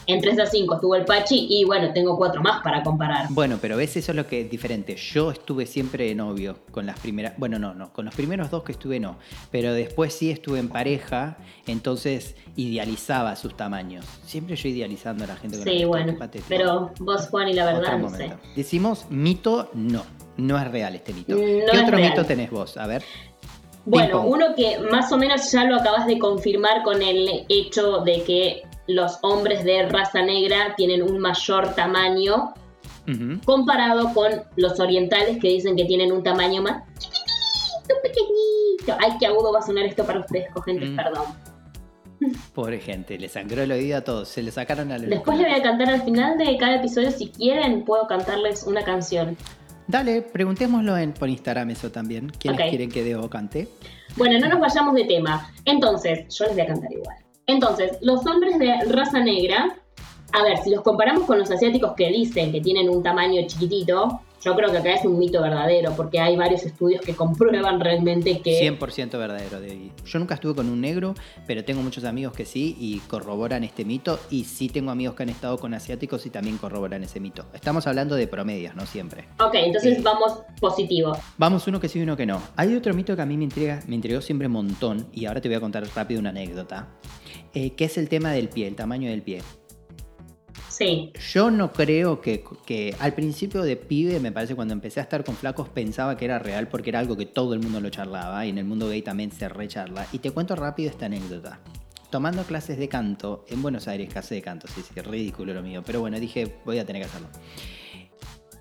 entre 0.09 0.31
esas 0.31 0.51
cinco 0.51 0.77
estuvo 0.77 0.95
el 0.95 1.05
Pachi 1.05 1.47
y 1.51 1.65
bueno, 1.65 1.93
tengo 1.93 2.17
cuatro 2.17 2.41
más 2.41 2.63
para 2.63 2.83
comparar. 2.83 3.27
Bueno, 3.29 3.59
pero 3.61 3.77
ves, 3.77 3.95
eso 3.99 4.13
es 4.13 4.17
lo 4.17 4.27
que 4.27 4.41
es 4.41 4.51
diferente. 4.51 4.97
Yo 4.97 5.31
estuve 5.31 5.67
siempre 5.67 6.07
de 6.07 6.15
novio 6.15 6.61
con 6.71 6.87
las 6.87 6.99
primeras. 6.99 7.35
Bueno, 7.37 7.59
no, 7.59 7.75
no. 7.75 7.93
Con 7.93 8.07
los 8.07 8.15
primeros 8.15 8.51
dos 8.51 8.63
que 8.63 8.73
estuve 8.73 8.99
no. 8.99 9.19
Pero 9.51 9.75
después 9.75 10.15
sí 10.15 10.31
estuve 10.31 10.61
en 10.61 10.71
pareja, 10.71 11.37
entonces 11.67 12.37
idealizaba 12.57 13.37
sus 13.37 13.55
tamaños. 13.55 14.07
Siempre 14.25 14.57
yo 14.57 14.71
idealizando 14.71 15.25
a 15.25 15.27
la 15.27 15.37
gente 15.37 15.59
con 15.59 15.67
Sí, 15.67 15.85
bueno, 15.85 16.17
pero 16.49 16.91
vos, 17.01 17.29
Juan, 17.29 17.49
y 17.49 17.53
la 17.53 17.67
Otro 17.67 17.81
verdad, 17.81 17.99
no 17.99 18.09
sé. 18.09 18.33
Decimos 18.57 19.07
mito, 19.11 19.71
no. 19.75 20.05
No 20.39 20.57
es 20.57 20.71
real 20.71 20.95
este 20.95 21.13
mito. 21.13 21.35
No 21.35 21.39
¿Qué 21.39 21.79
otro 21.81 21.97
real. 21.97 22.11
mito 22.11 22.25
tenés 22.25 22.51
vos? 22.51 22.79
A 22.79 22.87
ver. 22.87 23.03
Bueno, 23.85 24.23
uno 24.23 24.55
que 24.55 24.79
más 24.91 25.11
o 25.13 25.19
menos 25.19 25.51
ya 25.51 25.65
lo 25.65 25.77
acabas 25.77 26.07
de 26.07 26.19
confirmar 26.19 26.83
con 26.83 27.03
el 27.03 27.45
hecho 27.49 28.01
de 28.01 28.23
que 28.23 28.63
los 28.89 29.19
hombres 29.23 29.63
de 29.65 29.87
raza 29.89 30.23
negra 30.23 30.75
tienen 30.77 31.03
un 31.03 31.19
mayor 31.19 31.75
tamaño 31.75 32.55
comparado 33.45 34.13
con 34.13 34.31
los 34.57 34.79
orientales 34.81 35.39
que 35.41 35.49
dicen 35.49 35.77
que 35.77 35.85
tienen 35.87 36.13
un 36.13 36.23
tamaño 36.23 36.61
más 36.61 36.83
chiquitito, 36.99 37.95
pequeñito. 38.03 38.97
Ay, 39.03 39.17
qué 39.19 39.27
agudo 39.27 39.53
va 39.53 39.61
a 39.61 39.63
sonar 39.63 39.85
esto 39.87 40.05
para 40.05 40.21
ustedes, 40.21 40.51
cogentes, 40.53 40.91
Mm. 40.91 40.97
perdón. 40.97 41.25
Pobre 42.53 42.81
gente, 42.81 43.17
le 43.19 43.29
sangró 43.29 43.63
el 43.63 43.71
oído 43.73 43.97
a 43.99 44.01
todos. 44.03 44.29
Se 44.29 44.43
le 44.43 44.51
sacaron 44.51 44.91
a 44.93 44.99
la 44.99 45.07
Después 45.07 45.39
le 45.39 45.45
voy 45.45 45.55
a 45.55 45.63
cantar 45.63 45.89
al 45.89 46.03
final 46.03 46.37
de 46.37 46.57
cada 46.59 46.75
episodio, 46.77 47.11
si 47.13 47.29
quieren, 47.29 47.85
puedo 47.85 48.07
cantarles 48.09 48.65
una 48.65 48.83
canción. 48.83 49.37
Dale, 49.87 50.21
preguntémoslo 50.21 50.99
en, 50.99 51.13
por 51.13 51.29
Instagram 51.31 51.71
eso 51.71 51.91
también. 51.91 52.29
¿Quiénes 52.39 52.61
Ok. 52.61 52.69
quieren 52.69 52.91
que 52.91 53.05
Debo 53.05 53.31
cante? 53.31 53.69
Bueno, 54.17 54.39
no 54.39 54.49
nos 54.49 54.61
vayamos 54.61 54.95
de 54.97 55.05
tema. 55.05 55.51
Entonces, 55.65 56.27
yo 56.37 56.45
les 56.47 56.55
voy 56.55 56.63
a 56.63 56.67
cantar 56.67 56.93
igual. 56.93 57.17
Entonces, 57.49 57.97
los 58.03 58.27
hombres 58.27 58.59
de 58.59 58.75
raza 58.91 59.21
negra, 59.21 59.75
a 60.33 60.43
ver, 60.43 60.59
si 60.59 60.71
los 60.71 60.83
comparamos 60.83 61.25
con 61.25 61.39
los 61.39 61.51
asiáticos 61.51 61.95
que 61.97 62.11
dicen 62.11 62.53
que 62.53 62.61
tienen 62.61 62.91
un 62.91 63.03
tamaño 63.03 63.41
chiquitito, 63.47 64.21
yo 64.45 64.55
creo 64.55 64.71
que 64.71 64.79
acá 64.79 64.93
es 64.93 65.05
un 65.05 65.19
mito 65.19 65.43
verdadero, 65.43 65.95
porque 65.97 66.21
hay 66.21 66.37
varios 66.37 66.63
estudios 66.63 67.01
que 67.01 67.15
comprueban 67.15 67.81
realmente 67.81 68.41
que... 68.41 68.71
100% 68.79 69.19
verdadero, 69.19 69.61
David. 69.61 69.91
Yo 70.05 70.19
nunca 70.19 70.35
estuve 70.35 70.55
con 70.55 70.69
un 70.69 70.81
negro, 70.81 71.15
pero 71.47 71.65
tengo 71.65 71.83
muchos 71.83 72.05
amigos 72.05 72.35
que 72.35 72.45
sí 72.45 72.77
y 72.79 73.01
corroboran 73.01 73.65
este 73.65 73.85
mito, 73.85 74.21
y 74.31 74.45
sí 74.45 74.69
tengo 74.69 74.93
amigos 74.93 75.17
que 75.17 75.25
han 75.25 75.31
estado 75.31 75.59
con 75.59 75.75
asiáticos 75.75 76.25
y 76.27 76.31
también 76.31 76.59
corroboran 76.59 77.03
ese 77.03 77.19
mito. 77.19 77.47
Estamos 77.53 77.87
hablando 77.89 78.15
de 78.15 78.29
promedios, 78.29 78.77
no 78.77 78.87
siempre. 78.87 79.25
Ok, 79.41 79.55
entonces 79.55 80.03
vamos 80.03 80.41
positivo. 80.61 81.19
Vamos 81.37 81.67
uno 81.67 81.81
que 81.81 81.89
sí 81.89 81.99
y 81.99 82.03
uno 82.03 82.17
que 82.17 82.27
no. 82.27 82.41
Hay 82.55 82.77
otro 82.77 82.95
mito 82.95 83.17
que 83.17 83.23
a 83.23 83.27
mí 83.27 83.37
me, 83.37 83.45
intriga, 83.45 83.81
me 83.89 83.97
intrigó 83.97 84.21
siempre 84.21 84.47
un 84.47 84.53
montón, 84.53 85.09
y 85.13 85.27
ahora 85.27 85.41
te 85.41 85.49
voy 85.49 85.57
a 85.57 85.61
contar 85.61 85.85
rápido 85.97 86.21
una 86.21 86.31
anécdota, 86.31 86.87
eh, 87.55 87.71
que 87.71 87.85
es 87.85 87.99
el 87.99 88.09
tema 88.09 88.33
del 88.33 88.49
pie, 88.49 88.67
el 88.67 88.77
tamaño 88.77 89.11
del 89.11 89.23
pie. 89.23 89.43
Sí. 90.69 91.13
Yo 91.33 91.51
no 91.51 91.73
creo 91.73 92.21
que, 92.21 92.45
que, 92.65 92.95
al 93.01 93.15
principio 93.15 93.63
de 93.63 93.77
pibe, 93.77 94.21
me 94.21 94.31
parece 94.31 94.55
cuando 94.55 94.75
empecé 94.75 95.01
a 95.01 95.03
estar 95.03 95.25
con 95.25 95.35
flacos, 95.35 95.69
pensaba 95.69 96.17
que 96.17 96.25
era 96.25 96.39
real 96.39 96.69
porque 96.69 96.91
era 96.91 97.01
algo 97.01 97.17
que 97.17 97.27
todo 97.27 97.55
el 97.55 97.61
mundo 97.61 97.81
lo 97.81 97.91
charlaba 97.91 98.47
y 98.47 98.51
en 98.51 98.59
el 98.59 98.65
mundo 98.65 98.89
gay 98.89 99.03
también 99.03 99.33
se 99.33 99.49
recharla. 99.49 100.07
Y 100.13 100.19
te 100.19 100.31
cuento 100.31 100.55
rápido 100.55 100.91
esta 100.91 101.07
anécdota. 101.07 101.61
Tomando 102.11 102.45
clases 102.45 102.79
de 102.79 102.89
canto 102.89 103.45
en 103.49 103.61
Buenos 103.61 103.89
Aires, 103.89 104.09
clase 104.09 104.35
de 104.35 104.43
canto, 104.43 104.67
sí, 104.69 104.83
sí, 104.83 105.01
ridículo 105.01 105.53
lo 105.53 105.63
mío, 105.63 105.83
pero 105.85 106.01
bueno, 106.01 106.19
dije, 106.19 106.57
voy 106.65 106.79
a 106.79 106.87
tener 106.87 107.03
que 107.03 107.09
hacerlo. 107.09 107.29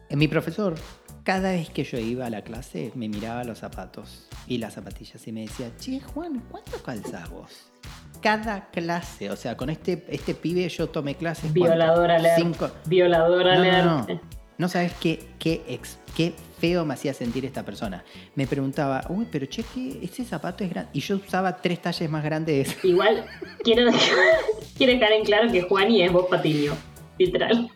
Mi 0.10 0.28
profesor, 0.28 0.76
cada 1.24 1.52
vez 1.52 1.70
que 1.70 1.84
yo 1.84 1.98
iba 1.98 2.26
a 2.26 2.30
la 2.30 2.42
clase, 2.42 2.92
me 2.96 3.08
miraba 3.10 3.44
los 3.44 3.60
zapatos 3.60 4.28
y 4.48 4.58
las 4.58 4.74
zapatillas 4.74 5.28
y 5.28 5.32
me 5.32 5.42
decía, 5.42 5.72
che, 5.78 6.00
Juan, 6.00 6.44
¿cuánto 6.50 6.82
calzás 6.82 7.30
vos? 7.30 7.72
cada 8.22 8.70
clase. 8.70 9.30
O 9.30 9.36
sea, 9.36 9.56
con 9.58 9.70
este, 9.70 10.06
este 10.10 10.36
pibe 10.36 10.68
yo 10.70 10.88
tomé 10.88 11.16
clases. 11.16 11.52
Violadora 11.54 12.20
Cinco... 12.36 12.70
Violadora 12.86 13.56
no, 13.84 14.06
no, 14.06 14.22
no, 14.58 14.70
sabes 14.70 14.94
qué, 15.00 15.30
qué, 15.40 15.80
qué 16.16 16.34
feo 16.60 16.86
me 16.86 16.94
hacía 16.94 17.14
sentir 17.14 17.46
esta 17.46 17.64
persona. 17.64 18.04
Me 18.36 18.48
preguntaba, 18.48 19.06
uy, 19.10 19.28
pero 19.32 19.46
che, 19.46 19.64
ese 20.02 20.24
zapato 20.24 20.64
es 20.64 20.70
grande. 20.70 20.90
Y 20.94 21.00
yo 21.00 21.18
usaba 21.18 21.58
tres 21.58 21.82
talles 21.82 22.10
más 22.10 22.24
grandes. 22.24 22.78
Igual, 22.84 23.26
quiero, 23.64 23.92
quiero 24.78 24.94
dejar 24.94 25.12
en 25.14 25.24
claro 25.24 25.52
que 25.52 25.62
Juani 25.62 26.04
es 26.04 26.12
vos 26.12 26.26
Patiño. 26.30 26.74
Literal. 27.18 27.70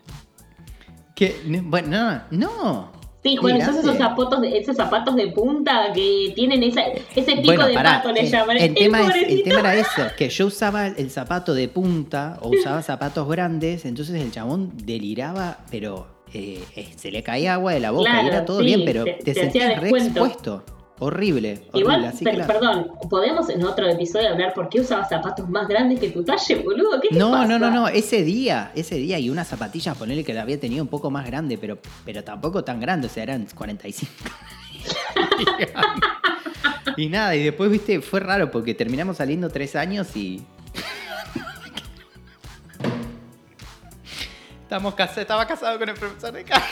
Que, 1.15 1.35
bueno, 1.63 1.89
no, 1.89 2.21
no. 2.31 3.00
Sí, 3.23 3.35
Juan, 3.35 3.57
esos 3.57 3.97
zapatos, 3.97 4.41
de, 4.41 4.57
esos 4.57 4.75
zapatos 4.75 5.15
de 5.15 5.27
punta 5.27 5.91
que 5.93 6.33
tienen 6.35 6.63
esa, 6.63 6.81
ese 7.15 7.37
pico 7.37 7.65
de 7.65 7.75
pato, 7.75 8.11
le 8.11 8.27
llaman. 8.27 8.57
El, 8.57 8.73
tema 8.75 8.99
el 9.13 9.43
tema 9.43 9.59
era 9.59 9.75
eso, 9.75 10.01
que 10.17 10.29
yo 10.29 10.47
usaba 10.47 10.87
el 10.87 11.11
zapato 11.11 11.53
de 11.53 11.67
punta 11.67 12.39
o 12.41 12.49
usaba 12.49 12.81
zapatos 12.81 13.27
grandes, 13.29 13.85
entonces 13.85 14.19
el 14.19 14.31
chabón 14.31 14.71
deliraba, 14.75 15.59
pero 15.69 16.07
eh, 16.33 16.63
eh, 16.75 16.87
se 16.95 17.11
le 17.11 17.21
caía 17.21 17.53
agua 17.53 17.73
de 17.73 17.79
la 17.79 17.91
boca 17.91 18.23
y 18.23 18.27
era 18.27 18.43
todo 18.43 18.59
bien, 18.59 18.81
pero 18.85 19.03
te, 19.03 19.13
te, 19.13 19.33
sentías 19.35 19.79
re 19.79 19.89
expuesto. 19.89 20.63
Horrible. 21.03 21.63
Igual, 21.73 22.05
así 22.05 22.23
perdón, 22.23 22.91
¿podemos 23.09 23.49
en 23.49 23.65
otro 23.65 23.89
episodio 23.89 24.29
hablar 24.29 24.53
por 24.53 24.69
qué 24.69 24.81
usabas 24.81 25.09
zapatos 25.09 25.49
más 25.49 25.67
grandes 25.67 25.99
que 25.99 26.11
tu 26.11 26.23
talle, 26.23 26.57
boludo? 26.57 27.01
¿Qué 27.01 27.09
te 27.09 27.15
no, 27.15 27.31
pasa? 27.31 27.47
no, 27.47 27.57
no, 27.57 27.71
no, 27.71 27.87
ese 27.87 28.21
día, 28.21 28.71
ese 28.75 28.97
día 28.97 29.17
y 29.17 29.31
una 29.31 29.43
zapatilla, 29.43 29.95
ponerle 29.95 30.23
que 30.23 30.35
la 30.35 30.43
había 30.43 30.59
tenido 30.59 30.83
un 30.83 30.89
poco 30.89 31.09
más 31.09 31.25
grande, 31.25 31.57
pero, 31.57 31.79
pero 32.05 32.23
tampoco 32.23 32.63
tan 32.63 32.79
grande, 32.79 33.07
o 33.07 33.09
sea, 33.09 33.23
eran 33.23 33.47
45. 33.47 34.11
y 36.97 37.09
nada, 37.09 37.35
y 37.35 37.45
después, 37.45 37.71
viste, 37.71 37.99
fue 38.01 38.19
raro 38.19 38.51
porque 38.51 38.75
terminamos 38.75 39.17
saliendo 39.17 39.49
tres 39.49 39.75
años 39.75 40.15
y. 40.15 40.45
Estamos 44.61 44.93
estaba 45.17 45.47
casado 45.47 45.79
con 45.79 45.89
el 45.89 45.95
profesor 45.95 46.31
de 46.31 46.43
Carlos. 46.43 46.69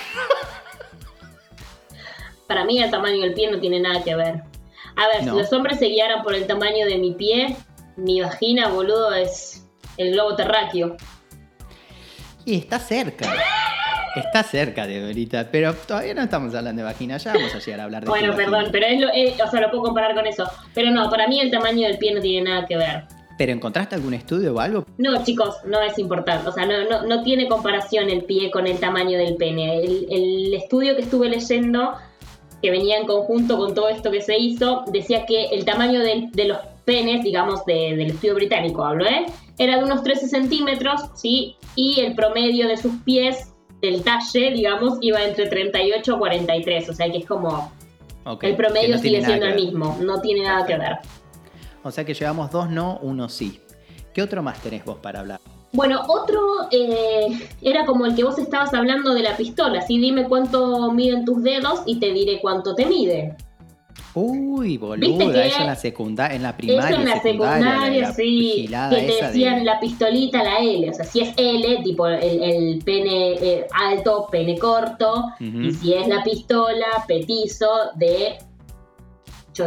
Para 2.49 2.65
mí 2.65 2.81
el 2.81 2.89
tamaño 2.89 3.21
del 3.21 3.35
pie 3.35 3.51
no 3.51 3.59
tiene 3.59 3.79
nada 3.79 4.03
que 4.03 4.15
ver. 4.15 4.41
A 4.95 5.07
ver, 5.07 5.19
si 5.23 5.29
los 5.29 5.53
hombres 5.53 5.77
se 5.77 5.85
guiaran 5.85 6.23
por 6.23 6.33
el 6.33 6.47
tamaño 6.47 6.87
de 6.87 6.97
mi 6.97 7.11
pie, 7.11 7.55
mi 7.95 8.21
vagina, 8.21 8.69
boludo, 8.69 9.13
es 9.13 9.69
el 9.97 10.13
globo 10.13 10.35
terráqueo. 10.35 10.97
Y 12.45 12.55
está 12.57 12.79
cerca. 12.79 13.31
Está 14.15 14.41
cerca 14.41 14.87
de 14.87 15.05
ahorita, 15.05 15.49
pero 15.51 15.75
todavía 15.75 16.15
no 16.15 16.23
estamos 16.23 16.55
hablando 16.55 16.81
de 16.81 16.87
vagina, 16.87 17.17
ya 17.17 17.33
vamos 17.33 17.53
a 17.53 17.59
llegar 17.59 17.81
a 17.81 17.83
hablar 17.83 18.03
de 18.03 18.09
Bueno, 18.09 18.35
perdón, 18.35 18.69
pero 18.71 18.87
es 18.87 18.99
lo, 18.99 19.09
o 19.09 19.51
sea, 19.51 19.61
lo 19.61 19.69
puedo 19.69 19.83
comparar 19.83 20.15
con 20.15 20.25
eso. 20.25 20.49
Pero 20.73 20.89
no, 20.89 21.07
para 21.11 21.27
mí 21.27 21.39
el 21.39 21.51
tamaño 21.51 21.87
del 21.87 21.99
pie 21.99 22.15
no 22.15 22.19
tiene 22.19 22.49
nada 22.49 22.65
que 22.65 22.77
ver. 22.77 23.03
¿Pero 23.37 23.51
encontraste 23.51 23.93
algún 23.93 24.15
estudio 24.15 24.55
o 24.55 24.59
algo? 24.59 24.87
No, 24.97 25.23
chicos, 25.23 25.57
no 25.65 25.79
es 25.81 25.99
importante. 25.99 26.49
O 26.49 26.51
sea, 26.51 26.65
no, 26.65 26.89
no, 26.89 27.03
no 27.03 27.21
tiene 27.21 27.47
comparación 27.47 28.09
el 28.09 28.23
pie 28.23 28.49
con 28.49 28.65
el 28.65 28.79
tamaño 28.79 29.19
del 29.19 29.35
pene. 29.35 29.83
El, 29.83 30.07
el 30.09 30.53
estudio 30.55 30.95
que 30.95 31.03
estuve 31.03 31.29
leyendo 31.29 31.93
que 32.61 32.71
venía 32.71 32.97
en 32.97 33.05
conjunto 33.05 33.57
con 33.57 33.73
todo 33.73 33.89
esto 33.89 34.11
que 34.11 34.21
se 34.21 34.37
hizo, 34.37 34.83
decía 34.91 35.25
que 35.25 35.45
el 35.47 35.65
tamaño 35.65 35.99
de, 36.01 36.45
los 36.45 36.57
penes, 36.85 37.23
digamos, 37.23 37.65
del 37.65 38.01
estudio 38.01 38.35
británico, 38.35 38.83
hablo, 38.83 39.05
¿eh? 39.05 39.25
Era 39.57 39.77
de 39.77 39.83
unos 39.83 40.03
13 40.03 40.27
centímetros, 40.27 41.01
¿sí? 41.15 41.55
Y 41.75 41.99
el 42.01 42.15
promedio 42.15 42.67
de 42.67 42.77
sus 42.77 42.95
pies, 43.03 43.53
del 43.81 44.03
talle, 44.03 44.51
digamos, 44.51 44.97
iba 45.01 45.23
entre 45.23 45.47
38 45.47 46.13
y 46.13 46.17
43, 46.17 46.89
o 46.89 46.93
sea 46.93 47.11
que 47.11 47.17
es 47.19 47.25
como... 47.25 47.71
el 48.41 48.55
promedio 48.55 48.97
sigue 48.97 49.23
siendo 49.23 49.45
el 49.45 49.55
mismo, 49.55 49.97
no 50.01 50.19
tiene 50.21 50.43
nada 50.43 50.65
que 50.65 50.77
ver. 50.77 50.97
O 51.83 51.91
sea 51.91 52.03
que 52.03 52.13
llevamos 52.13 52.51
dos 52.51 52.69
no, 52.69 52.99
uno 53.01 53.29
sí. 53.29 53.61
¿Qué 54.13 54.21
otro 54.21 54.43
más 54.43 54.61
tenés 54.61 54.83
vos 54.83 54.97
para 54.97 55.21
hablar? 55.21 55.39
Bueno, 55.71 56.01
otro 56.07 56.39
eh, 56.71 57.27
era 57.61 57.85
como 57.85 58.05
el 58.05 58.15
que 58.15 58.23
vos 58.23 58.39
estabas 58.39 58.73
hablando 58.73 59.13
de 59.13 59.21
la 59.21 59.37
pistola. 59.37 59.81
Sí, 59.81 59.99
dime 59.99 60.27
cuánto 60.27 60.91
miden 60.91 61.25
tus 61.25 61.43
dedos 61.43 61.81
y 61.85 61.99
te 61.99 62.11
diré 62.11 62.39
cuánto 62.41 62.73
te 62.73 62.85
mide. 62.85 63.35
Uy, 64.15 64.77
boluda, 64.77 65.45
eso 65.45 65.61
en 65.61 65.67
la 65.67 65.75
secundaria, 65.75 66.35
en 66.35 66.43
la 66.43 66.57
primaria. 66.57 66.89
Eso 66.89 66.99
en 66.99 67.05
la 67.05 67.21
secundaria, 67.21 68.11
sí. 68.13 68.67
Que 68.67 68.95
te 68.95 69.25
decían 69.25 69.63
la 69.63 69.79
pistolita, 69.79 70.43
la 70.43 70.57
L. 70.57 70.89
O 70.89 70.93
sea, 70.93 71.05
si 71.05 71.21
es 71.21 71.33
L, 71.37 71.83
tipo 71.83 72.07
el, 72.07 72.81
pene 72.83 73.33
eh, 73.33 73.67
alto, 73.71 74.27
pene 74.31 74.57
corto. 74.57 75.25
Y 75.39 75.71
si 75.73 75.93
es 75.93 76.07
la 76.07 76.23
pistola, 76.23 76.87
petizo 77.07 77.69
de 77.95 78.37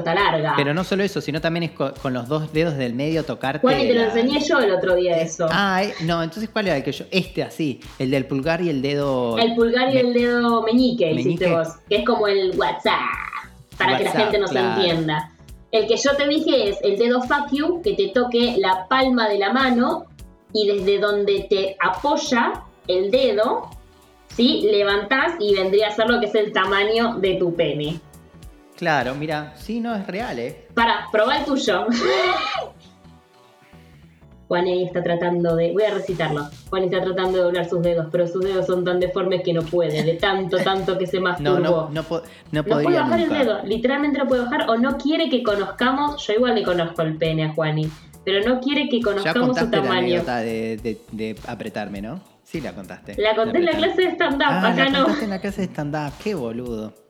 larga. 0.00 0.54
Pero 0.56 0.74
no 0.74 0.84
solo 0.84 1.02
eso, 1.02 1.20
sino 1.20 1.40
también 1.40 1.64
es 1.64 1.70
con, 1.72 2.12
los 2.12 2.28
dos 2.28 2.52
dedos 2.52 2.76
del 2.76 2.94
medio 2.94 3.24
tocarte. 3.24 3.60
Bueno, 3.62 3.82
y 3.82 3.88
te 3.88 3.94
lo 3.94 4.02
enseñé 4.02 4.40
yo 4.40 4.58
el 4.58 4.72
otro 4.72 4.94
día 4.94 5.16
eso. 5.18 5.46
Ah, 5.50 5.82
eh, 5.82 5.94
no, 6.02 6.22
entonces 6.22 6.48
¿cuál 6.50 6.68
era 6.68 6.76
el 6.76 6.84
que 6.84 6.92
yo? 6.92 7.04
Este 7.10 7.42
así, 7.42 7.80
el 7.98 8.10
del 8.10 8.26
pulgar 8.26 8.62
y 8.62 8.70
el 8.70 8.82
dedo. 8.82 9.38
El 9.38 9.54
pulgar 9.54 9.94
y 9.94 9.98
el 9.98 10.12
dedo 10.12 10.62
meñique, 10.62 11.12
hiciste 11.12 11.50
vos, 11.50 11.68
que 11.88 11.96
es 11.96 12.04
como 12.04 12.28
el 12.28 12.56
WhatsApp, 12.56 13.00
para 13.78 13.98
que 13.98 14.04
la 14.04 14.12
gente 14.12 14.38
nos 14.38 14.54
entienda. 14.54 15.30
El 15.70 15.86
que 15.86 15.96
yo 15.96 16.14
te 16.16 16.28
dije 16.28 16.68
es 16.68 16.78
el 16.82 16.98
dedo 16.98 17.22
fuck 17.22 17.50
you, 17.50 17.80
que 17.82 17.94
te 17.94 18.08
toque 18.08 18.56
la 18.58 18.86
palma 18.88 19.28
de 19.28 19.38
la 19.38 19.52
mano 19.52 20.04
y 20.52 20.66
desde 20.66 20.98
donde 20.98 21.46
te 21.48 21.76
apoya 21.80 22.62
el 22.88 23.10
dedo, 23.10 23.70
¿sí? 24.36 24.68
Levantás 24.70 25.34
y 25.38 25.54
vendría 25.54 25.88
a 25.88 25.90
ser 25.92 26.08
lo 26.08 26.20
que 26.20 26.26
es 26.26 26.34
el 26.34 26.52
tamaño 26.52 27.16
de 27.16 27.36
tu 27.36 27.54
pene. 27.54 28.00
Claro, 28.82 29.14
mira, 29.14 29.52
sí, 29.54 29.78
no 29.78 29.94
es 29.94 30.04
real, 30.08 30.40
¿eh? 30.40 30.66
Para, 30.74 31.06
probá 31.12 31.38
el 31.38 31.44
tuyo. 31.44 31.86
Juan 34.48 34.66
está 34.66 35.00
tratando 35.04 35.54
de. 35.54 35.70
Voy 35.70 35.84
a 35.84 35.94
recitarlo. 35.94 36.48
Juan 36.68 36.82
está 36.82 37.00
tratando 37.00 37.38
de 37.38 37.44
doblar 37.44 37.68
sus 37.68 37.80
dedos, 37.80 38.08
pero 38.10 38.26
sus 38.26 38.44
dedos 38.44 38.66
son 38.66 38.84
tan 38.84 38.98
deformes 38.98 39.42
que 39.44 39.52
no 39.52 39.62
puede, 39.62 40.02
de 40.02 40.14
tanto, 40.14 40.56
tanto 40.56 40.98
que 40.98 41.06
se 41.06 41.20
masturbó. 41.20 41.60
No, 41.60 41.90
no, 41.92 42.02
no, 42.02 42.22
no, 42.50 42.64
puede 42.64 42.98
bajar 42.98 43.20
el 43.20 43.28
dedo, 43.28 43.62
literalmente 43.62 44.18
no 44.18 44.26
puede 44.26 44.42
bajar, 44.42 44.68
o 44.68 44.76
no 44.76 44.98
quiere 44.98 45.30
que 45.30 45.44
conozcamos. 45.44 46.26
Yo 46.26 46.32
igual 46.32 46.56
le 46.56 46.64
conozco 46.64 47.02
el 47.02 47.16
pene 47.16 47.44
a 47.44 47.54
Juani, 47.54 47.88
pero 48.24 48.44
no 48.44 48.58
quiere 48.58 48.88
que 48.88 49.00
conozcamos 49.00 49.56
su 49.58 49.70
tamaño. 49.70 50.24
La 50.26 50.38
de, 50.38 50.76
de, 50.78 51.00
de 51.12 51.36
apretarme, 51.46 52.02
¿no? 52.02 52.20
Sí, 52.42 52.60
la 52.60 52.74
contaste. 52.74 53.14
La 53.16 53.36
conté 53.36 53.58
en 53.58 53.64
la 53.64 53.72
clase 53.74 54.02
de 54.02 54.08
stand-up, 54.08 54.42
ah, 54.44 54.72
acá 54.72 54.84
la 54.86 54.90
no. 54.90 54.98
contaste 55.04 55.24
en 55.24 55.30
la 55.30 55.40
clase 55.40 55.60
de 55.60 55.66
stand-up, 55.68 56.12
qué 56.20 56.34
boludo. 56.34 57.01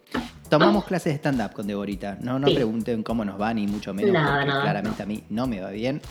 Tomamos 0.49 0.85
clases 0.85 1.15
de 1.15 1.17
stand-up 1.19 1.53
con 1.55 1.67
Deborita. 1.67 2.19
No, 2.21 2.39
no 2.39 2.47
pregunten 2.47 3.03
cómo 3.03 3.25
nos 3.25 3.41
va, 3.41 3.55
ni 3.55 3.67
mucho 3.67 3.95
menos, 3.95 4.23
porque 4.23 4.61
claramente 4.61 5.03
a 5.03 5.07
mí 5.07 5.25
no 5.31 5.47
me 5.47 5.61
va 5.61 5.71
bien. 5.71 6.03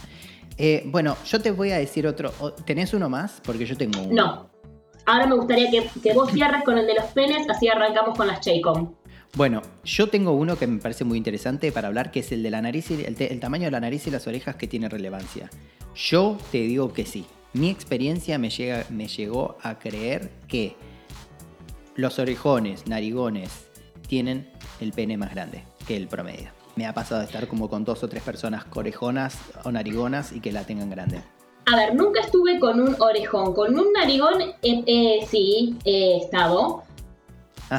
Eh, 0.58 0.84
bueno, 0.86 1.16
yo 1.26 1.42
te 1.42 1.52
voy 1.52 1.72
a 1.72 1.78
decir 1.78 2.08
otro. 2.08 2.32
¿Tenés 2.66 2.94
uno 2.94 3.10
más? 3.10 3.42
Porque 3.44 3.66
yo 3.66 3.78
tengo 3.78 4.02
uno. 4.02 4.14
No. 4.14 4.50
Ahora 5.06 5.28
me 5.28 5.36
gustaría 5.36 5.70
que, 5.70 6.14
vos 6.14 6.32
cierres 6.32 6.64
con 6.64 6.78
el 6.78 6.86
de 6.86 6.96
los 6.96 7.06
penes, 7.06 7.50
así 7.50 7.68
arrancamos 7.68 8.18
con 8.18 8.28
las 8.28 8.40
Chaycom. 8.42 8.94
Bueno, 9.36 9.62
yo 9.84 10.10
tengo 10.10 10.34
uno 10.34 10.58
que 10.58 10.68
me 10.68 10.80
parece 10.80 11.04
muy 11.04 11.18
interesante 11.18 11.72
para 11.72 11.88
hablar, 11.88 12.12
que 12.12 12.20
es 12.20 12.32
el 12.32 12.44
de 12.44 12.52
la 12.52 12.62
nariz 12.62 12.92
y 12.92 13.04
el, 13.04 13.40
tamaño 13.40 13.66
de 13.66 13.72
la 13.72 13.80
nariz 13.80 14.06
y 14.08 14.12
las 14.12 14.28
orejas 14.28 14.56
que 14.56 14.68
tiene 14.68 14.90
relevancia. 14.90 15.50
Yo 15.96 16.38
te 16.52 16.60
digo 16.60 16.94
que 16.94 17.06
sí. 17.06 17.26
Mi 17.54 17.70
experiencia 17.70 18.38
me, 18.38 18.50
llega, 18.50 18.86
me 18.90 19.08
llegó 19.08 19.58
a 19.62 19.80
creer 19.80 20.32
que 20.48 20.76
los 21.96 22.20
orejones, 22.20 22.88
narigones, 22.88 23.71
tienen 24.12 24.46
el 24.82 24.92
pene 24.92 25.16
más 25.16 25.34
grande 25.34 25.64
que 25.88 25.96
el 25.96 26.10
promedio. 26.10 26.50
Me 26.76 26.86
ha 26.86 26.94
pasado 26.94 27.22
de 27.22 27.28
estar 27.28 27.48
como 27.48 27.70
con 27.70 27.86
dos 27.86 28.04
o 28.04 28.10
tres 28.10 28.22
personas 28.22 28.66
orejonas 28.76 29.40
o 29.64 29.72
narigonas 29.72 30.34
y 30.34 30.42
que 30.42 30.52
la 30.52 30.66
tengan 30.66 30.90
grande. 30.90 31.22
A 31.66 31.78
ver, 31.78 31.96
nunca 31.96 32.20
estuve 32.20 32.60
con 32.60 32.82
un 32.82 32.94
orejón. 33.00 33.54
Con 33.54 33.80
un 33.80 33.94
narigón, 33.94 34.42
eh, 34.42 34.84
eh, 34.86 35.26
sí, 35.30 35.78
he 35.86 36.18
estado. 36.18 36.84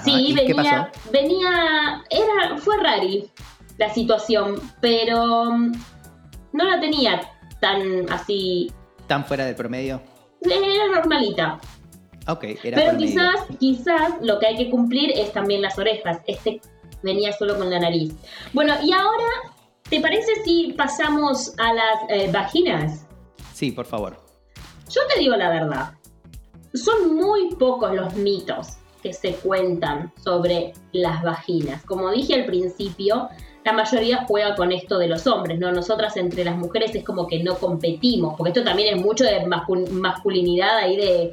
sí, 0.03 0.33
venía, 0.33 0.91
venía, 1.13 2.03
era, 2.09 2.57
fue 2.57 2.79
rari 2.79 3.29
la 3.77 3.93
situación, 3.93 4.59
pero 4.81 5.53
mm, 5.53 5.73
no 6.55 6.65
la 6.65 6.81
tenía 6.81 7.21
tan 7.61 8.11
así. 8.11 8.73
¿Tan 9.07 9.27
fuera 9.27 9.45
del 9.45 9.55
promedio? 9.55 10.01
Era 10.41 10.95
normalita. 10.95 11.61
Era 12.27 12.77
Pero 12.77 12.99
quizás, 12.99 13.37
quizás 13.59 14.13
lo 14.21 14.39
que 14.39 14.47
hay 14.47 14.57
que 14.57 14.71
cumplir 14.71 15.11
es 15.15 15.33
también 15.33 15.63
las 15.63 15.79
orejas. 15.79 16.21
Este 16.27 16.61
venía 17.03 17.33
solo 17.33 17.59
con 17.59 17.71
la 17.71 17.81
nariz. 17.81 18.15
Bueno, 18.53 18.75
y 18.83 18.93
ahora, 18.93 19.29
¿te 19.89 20.01
parece 20.01 20.33
si 20.45 20.73
pasamos 20.77 21.53
a 21.59 21.73
las 21.73 21.99
eh, 22.09 22.31
vaginas? 22.33 23.07
Sí, 23.53 23.73
por 23.73 23.87
favor. 23.87 24.17
Yo 24.89 25.01
te 25.13 25.21
digo 25.21 25.37
la 25.37 25.51
verdad. 25.51 25.93
Son 26.75 27.15
muy 27.17 27.55
pocos 27.57 27.95
los 27.95 28.15
mitos 28.15 28.77
que 29.03 29.13
se 29.13 29.35
cuentan 29.35 30.13
sobre 30.23 30.73
las 30.93 31.23
vaginas. 31.23 31.85
Como 31.85 32.11
dije 32.11 32.35
al 32.35 32.47
principio, 32.47 33.29
la 33.65 33.73
mayoría 33.73 34.25
juega 34.27 34.55
con 34.55 34.73
esto 34.73 34.99
de 34.99 35.09
los 35.09 35.27
hombres, 35.27 35.59
¿no? 35.59 35.71
Nosotras 35.73 36.17
entre 36.17 36.45
las 36.45 36.57
mujeres 36.57 36.95
es 36.95 37.05
como 37.05 37.27
que 37.27 37.43
no 37.43 37.57
competimos, 37.57 38.35
porque 38.37 38.51
esto 38.51 38.65
también 38.65 38.97
es 38.97 39.03
mucho 39.03 39.25
de 39.25 39.47
masculinidad 39.47 40.79
ahí 40.79 40.97
de... 40.97 41.33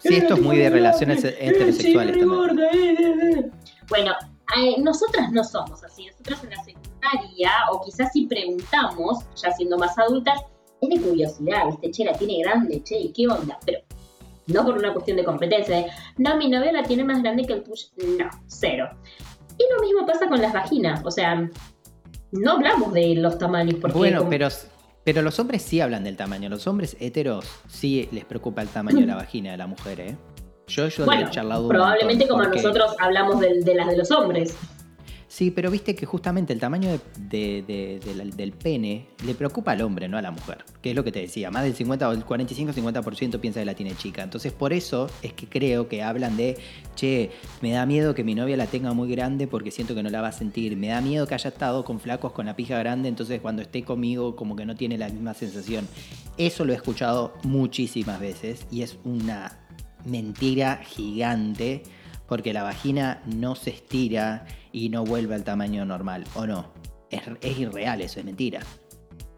Sí, 0.00 0.16
esto 0.16 0.34
es 0.34 0.40
muy 0.40 0.58
de 0.58 0.70
relaciones 0.70 1.24
heterosexuales 1.24 2.18
también. 2.18 3.52
Bueno, 3.88 4.12
nosotras 4.78 5.32
no 5.32 5.44
somos 5.44 5.82
así, 5.84 6.06
nosotras 6.06 6.44
en 6.44 6.50
la 6.50 6.64
secundaria, 6.64 7.52
o 7.72 7.84
quizás 7.84 8.12
si 8.12 8.26
preguntamos, 8.26 9.24
ya 9.40 9.52
siendo 9.52 9.78
más 9.78 9.98
adultas, 9.98 10.40
es 10.80 10.88
de 10.88 11.00
curiosidad, 11.00 11.66
¿viste? 11.66 11.90
Che, 11.90 12.04
la 12.04 12.12
tiene 12.12 12.42
grande, 12.42 12.82
che, 12.82 13.12
¿qué 13.12 13.26
onda? 13.26 13.58
Pero 13.64 13.80
no 14.46 14.64
por 14.64 14.78
una 14.78 14.92
cuestión 14.92 15.16
de 15.16 15.24
competencia, 15.24 15.86
no, 16.16 16.36
mi 16.36 16.48
novia 16.48 16.72
la 16.72 16.82
tiene 16.82 17.04
más 17.04 17.22
grande 17.22 17.44
que 17.44 17.54
el 17.54 17.62
tuyo, 17.62 17.86
no, 18.18 18.30
cero. 18.46 18.88
Y 19.58 19.64
lo 19.74 19.80
mismo 19.80 20.06
pasa 20.06 20.28
con 20.28 20.40
las 20.40 20.52
vaginas, 20.52 21.04
o 21.04 21.10
sea, 21.10 21.50
no 22.30 22.52
hablamos 22.52 22.92
de 22.92 23.16
los 23.16 23.38
tamaños. 23.38 23.76
Porque 23.80 23.98
bueno, 23.98 24.26
pero, 24.28 24.48
pero 25.08 25.22
los 25.22 25.38
hombres 25.38 25.62
sí 25.62 25.80
hablan 25.80 26.04
del 26.04 26.18
tamaño, 26.18 26.50
los 26.50 26.66
hombres 26.66 26.94
heteros 27.00 27.46
sí 27.66 28.10
les 28.12 28.26
preocupa 28.26 28.60
el 28.60 28.68
tamaño 28.68 29.00
de 29.00 29.06
la 29.06 29.14
vagina 29.16 29.52
de 29.52 29.56
la 29.56 29.66
mujer, 29.66 30.00
¿eh? 30.00 30.16
Yo, 30.66 30.86
yo 30.88 31.06
bueno, 31.06 31.26
he 31.26 31.30
charlado 31.30 31.66
probablemente 31.66 32.28
como 32.28 32.42
nosotros 32.42 32.94
hablamos 32.98 33.40
de 33.40 33.74
las 33.74 33.88
de 33.88 33.96
los 33.96 34.10
hombres. 34.10 34.54
Sí, 35.28 35.50
pero 35.50 35.70
viste 35.70 35.94
que 35.94 36.06
justamente 36.06 36.54
el 36.54 36.58
tamaño 36.58 36.98
del 37.28 38.52
pene 38.52 39.08
le 39.26 39.34
preocupa 39.34 39.72
al 39.72 39.82
hombre, 39.82 40.08
no 40.08 40.16
a 40.16 40.22
la 40.22 40.30
mujer. 40.30 40.64
Que 40.80 40.90
es 40.90 40.96
lo 40.96 41.04
que 41.04 41.12
te 41.12 41.20
decía, 41.20 41.50
más 41.50 41.64
del 41.64 41.74
50 41.74 42.08
o 42.08 42.12
el 42.12 42.24
45-50% 42.24 43.38
piensa 43.38 43.60
que 43.60 43.66
la 43.66 43.74
tiene 43.74 43.94
chica. 43.94 44.22
Entonces 44.22 44.54
por 44.54 44.72
eso 44.72 45.10
es 45.20 45.34
que 45.34 45.46
creo 45.46 45.86
que 45.86 46.02
hablan 46.02 46.38
de, 46.38 46.56
che, 46.96 47.30
me 47.60 47.72
da 47.72 47.84
miedo 47.84 48.14
que 48.14 48.24
mi 48.24 48.34
novia 48.34 48.56
la 48.56 48.66
tenga 48.66 48.94
muy 48.94 49.10
grande 49.10 49.46
porque 49.46 49.70
siento 49.70 49.94
que 49.94 50.02
no 50.02 50.08
la 50.08 50.22
va 50.22 50.28
a 50.28 50.32
sentir. 50.32 50.78
Me 50.78 50.88
da 50.88 51.02
miedo 51.02 51.26
que 51.26 51.34
haya 51.34 51.50
estado 51.50 51.84
con 51.84 52.00
flacos 52.00 52.32
con 52.32 52.46
la 52.46 52.56
pija 52.56 52.78
grande, 52.78 53.10
entonces 53.10 53.42
cuando 53.42 53.60
esté 53.60 53.84
conmigo 53.84 54.34
como 54.34 54.56
que 54.56 54.64
no 54.64 54.76
tiene 54.76 54.96
la 54.96 55.10
misma 55.10 55.34
sensación. 55.34 55.86
Eso 56.38 56.64
lo 56.64 56.72
he 56.72 56.76
escuchado 56.76 57.34
muchísimas 57.42 58.18
veces 58.18 58.66
y 58.70 58.80
es 58.80 58.96
una 59.04 59.58
mentira 60.06 60.76
gigante 60.76 61.82
porque 62.28 62.52
la 62.52 62.62
vagina 62.62 63.22
no 63.26 63.54
se 63.54 63.70
estira 63.70 64.46
y 64.70 64.90
no 64.90 65.04
vuelve 65.04 65.34
al 65.34 65.44
tamaño 65.44 65.84
normal, 65.84 66.24
¿o 66.34 66.46
no? 66.46 66.66
Es, 67.10 67.58
irreal, 67.58 68.02
eso 68.02 68.20
es 68.20 68.26
mentira. 68.26 68.60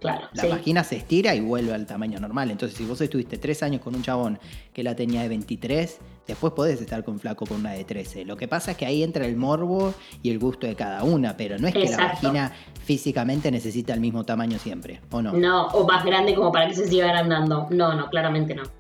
Claro. 0.01 0.27
La 0.33 0.47
vagina 0.47 0.83
se 0.83 0.97
estira 0.97 1.35
y 1.35 1.41
vuelve 1.41 1.73
al 1.73 1.87
tamaño 1.87 2.19
normal. 2.19 2.51
Entonces, 2.51 2.77
si 2.77 2.85
vos 2.85 3.01
estuviste 3.01 3.37
tres 3.37 3.63
años 3.63 3.83
con 3.83 3.95
un 3.95 4.03
chabón 4.03 4.39
que 4.73 4.83
la 4.83 4.97
tenía 4.97 5.23
de 5.23 5.29
23, 5.29 5.99
después 6.27 6.53
podés 6.55 6.81
estar 6.81 7.05
con 7.05 7.21
flaco 7.21 7.45
con 7.47 7.59
una 7.59 7.73
de 7.73 7.85
13. 7.85 8.25
Lo 8.25 8.37
que 8.37 8.49
pasa 8.49 8.73
es 8.73 8.77
que 8.77 8.87
ahí 8.87 9.03
entra 9.03 9.27
el 9.27 9.37
morbo 9.37 9.95
y 10.23 10.31
el 10.31 10.39
gusto 10.39 10.67
de 10.67 10.75
cada 10.75 11.05
una, 11.05 11.37
pero 11.37 11.59
no 11.59 11.69
es 11.69 11.75
que 11.75 11.91
la 11.91 11.99
vagina 11.99 12.53
físicamente 12.83 13.51
necesita 13.51 13.93
el 13.93 14.01
mismo 14.01 14.25
tamaño 14.25 14.59
siempre, 14.59 15.01
¿o 15.11 15.21
no? 15.21 15.33
No, 15.33 15.67
o 15.69 15.87
más 15.87 16.05
grande 16.05 16.35
como 16.35 16.51
para 16.51 16.67
que 16.67 16.75
se 16.75 16.89
siga 16.89 17.05
agrandando. 17.05 17.69
No, 17.71 17.95
no, 17.95 18.09
claramente 18.09 18.55
no. 18.55 18.80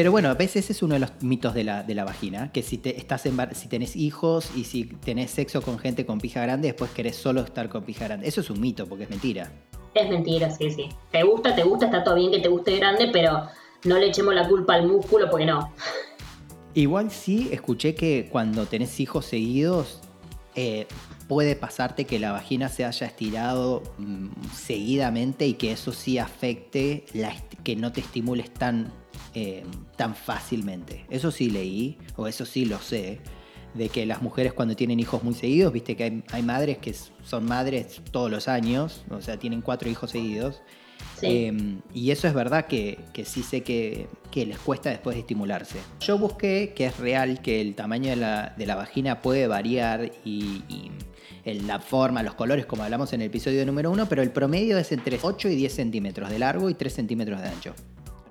Pero 0.00 0.12
bueno, 0.12 0.30
a 0.30 0.34
veces 0.34 0.70
es 0.70 0.82
uno 0.82 0.94
de 0.94 1.00
los 1.00 1.10
mitos 1.20 1.52
de 1.52 1.62
la, 1.62 1.82
de 1.82 1.94
la 1.94 2.06
vagina, 2.06 2.50
que 2.52 2.62
si, 2.62 2.78
te, 2.78 2.96
estás 2.96 3.26
en, 3.26 3.36
si 3.54 3.68
tenés 3.68 3.96
hijos 3.96 4.50
y 4.56 4.64
si 4.64 4.84
tenés 4.84 5.30
sexo 5.30 5.60
con 5.60 5.78
gente 5.78 6.06
con 6.06 6.18
pija 6.18 6.40
grande, 6.40 6.68
después 6.68 6.90
querés 6.92 7.16
solo 7.16 7.42
estar 7.42 7.68
con 7.68 7.84
pija 7.84 8.06
grande. 8.06 8.26
Eso 8.26 8.40
es 8.40 8.48
un 8.48 8.62
mito, 8.62 8.86
porque 8.86 9.04
es 9.04 9.10
mentira. 9.10 9.52
Es 9.92 10.08
mentira, 10.08 10.50
sí, 10.50 10.70
sí. 10.70 10.88
Te 11.12 11.22
gusta, 11.22 11.54
te 11.54 11.64
gusta, 11.64 11.84
está 11.84 12.02
todo 12.02 12.14
bien 12.14 12.30
que 12.30 12.38
te 12.38 12.48
guste 12.48 12.78
grande, 12.78 13.10
pero 13.12 13.42
no 13.84 13.98
le 13.98 14.06
echemos 14.06 14.34
la 14.34 14.48
culpa 14.48 14.72
al 14.72 14.86
músculo 14.86 15.28
porque 15.28 15.44
no. 15.44 15.70
Igual 16.72 17.10
sí, 17.10 17.50
escuché 17.52 17.94
que 17.94 18.26
cuando 18.32 18.64
tenés 18.64 19.00
hijos 19.00 19.26
seguidos, 19.26 20.00
eh, 20.54 20.86
puede 21.30 21.54
pasarte 21.54 22.06
que 22.06 22.18
la 22.18 22.32
vagina 22.32 22.68
se 22.68 22.84
haya 22.84 23.06
estirado 23.06 23.84
mm, 23.98 24.30
seguidamente 24.52 25.46
y 25.46 25.54
que 25.54 25.70
eso 25.70 25.92
sí 25.92 26.18
afecte 26.18 27.04
la, 27.14 27.32
que 27.62 27.76
no 27.76 27.92
te 27.92 28.00
estimules 28.00 28.52
tan 28.52 28.92
eh, 29.32 29.62
tan 29.96 30.16
fácilmente. 30.16 31.04
Eso 31.08 31.30
sí 31.30 31.50
leí, 31.50 31.98
o 32.16 32.26
eso 32.26 32.44
sí 32.44 32.64
lo 32.64 32.80
sé, 32.80 33.20
de 33.74 33.88
que 33.88 34.04
las 34.04 34.22
mujeres 34.22 34.52
cuando 34.52 34.74
tienen 34.74 34.98
hijos 34.98 35.22
muy 35.22 35.34
seguidos, 35.34 35.72
viste 35.72 35.94
que 35.94 36.24
hay, 36.32 36.42
madres 36.42 36.78
que 36.78 36.92
son 37.22 37.44
madres 37.44 38.00
todos 38.10 38.28
los 38.28 38.48
años, 38.48 39.04
o 39.08 39.20
sea, 39.20 39.38
tienen 39.38 39.60
cuatro 39.60 39.88
hijos 39.88 40.10
seguidos. 40.10 40.62
Em, 41.22 41.80
y 41.94 42.10
eso 42.10 42.26
es 42.26 42.34
verdad 42.34 42.66
que, 42.66 42.98
sí 43.24 43.44
sé 43.44 43.62
que, 43.62 44.08
les 44.34 44.58
cuesta 44.58 44.90
después 44.90 45.16
estimularse. 45.16 45.78
Yo 46.00 46.18
busqué 46.18 46.72
que 46.74 46.86
es 46.86 46.98
real 46.98 47.40
que 47.40 47.60
el 47.60 47.76
tamaño 47.76 48.10
de 48.10 48.16
la, 48.16 48.74
vagina 48.74 49.22
puede 49.22 49.46
variar 49.46 50.10
y, 50.24 50.90
la 51.44 51.78
forma, 51.80 52.22
los 52.22 52.34
colores, 52.34 52.66
como 52.66 52.82
hablamos 52.82 53.12
en 53.12 53.22
el 53.22 53.28
episodio 53.28 53.64
número 53.64 53.90
uno, 53.90 54.06
pero 54.06 54.22
el 54.22 54.30
promedio 54.30 54.78
es 54.78 54.92
entre 54.92 55.18
8 55.20 55.48
y 55.48 55.56
10 55.56 55.74
centímetros 55.74 56.30
de 56.30 56.38
largo 56.38 56.70
y 56.70 56.74
3 56.74 56.92
centímetros 56.92 57.40
de 57.40 57.48
ancho. 57.48 57.74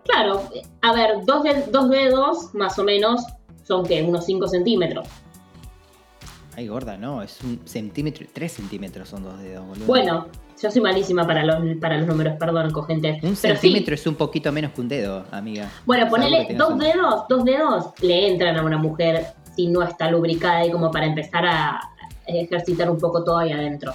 Claro, 0.06 0.44
a 0.82 0.94
ver, 0.94 1.26
dos, 1.26 1.44
dos 1.72 1.90
dedos 1.90 2.54
más 2.54 2.78
o 2.80 2.84
menos 2.84 3.22
son 3.64 3.86
que 3.86 4.02
unos 4.02 4.26
5 4.26 4.48
centímetros. 4.48 5.08
Ay, 6.56 6.68
gorda, 6.68 6.98
no, 6.98 7.22
es 7.22 7.40
un 7.42 7.62
centímetro, 7.66 8.26
3 8.34 8.52
centímetros 8.52 9.10
son 9.10 9.24
dos 9.24 9.40
dedos, 9.40 9.66
boludo. 9.66 9.86
Bueno, 9.86 10.28
yo 10.62 10.70
soy 10.70 10.82
malísima 10.82 11.26
para 11.26 11.44
los, 11.44 11.78
para 11.80 11.98
los 11.98 12.08
números, 12.08 12.36
perdón, 12.38 12.72
cogente. 12.72 13.20
Un 13.24 13.36
centímetro 13.36 13.96
es 13.96 14.06
un 14.08 14.16
poquito 14.16 14.52
menos 14.52 14.74
que 14.74 14.82
un 14.82 14.90
dedo, 14.90 15.26
amiga. 15.32 15.70
Bueno, 15.86 16.10
ponele 16.10 16.54
dos 16.56 16.78
dedos, 16.78 17.26
dos 17.30 17.46
dedos 17.46 17.86
le 18.02 18.28
entran 18.30 18.58
a 18.58 18.64
una 18.64 18.78
mujer 18.78 19.28
si 19.56 19.68
no 19.68 19.84
está 19.84 20.10
lubricada 20.12 20.66
y 20.66 20.72
como 20.72 20.92
para 20.92 21.06
empezar 21.06 21.46
a 21.46 21.80
ejercitar 22.36 22.90
un 22.90 22.98
poco 22.98 23.24
todo 23.24 23.38
ahí 23.38 23.52
adentro. 23.52 23.94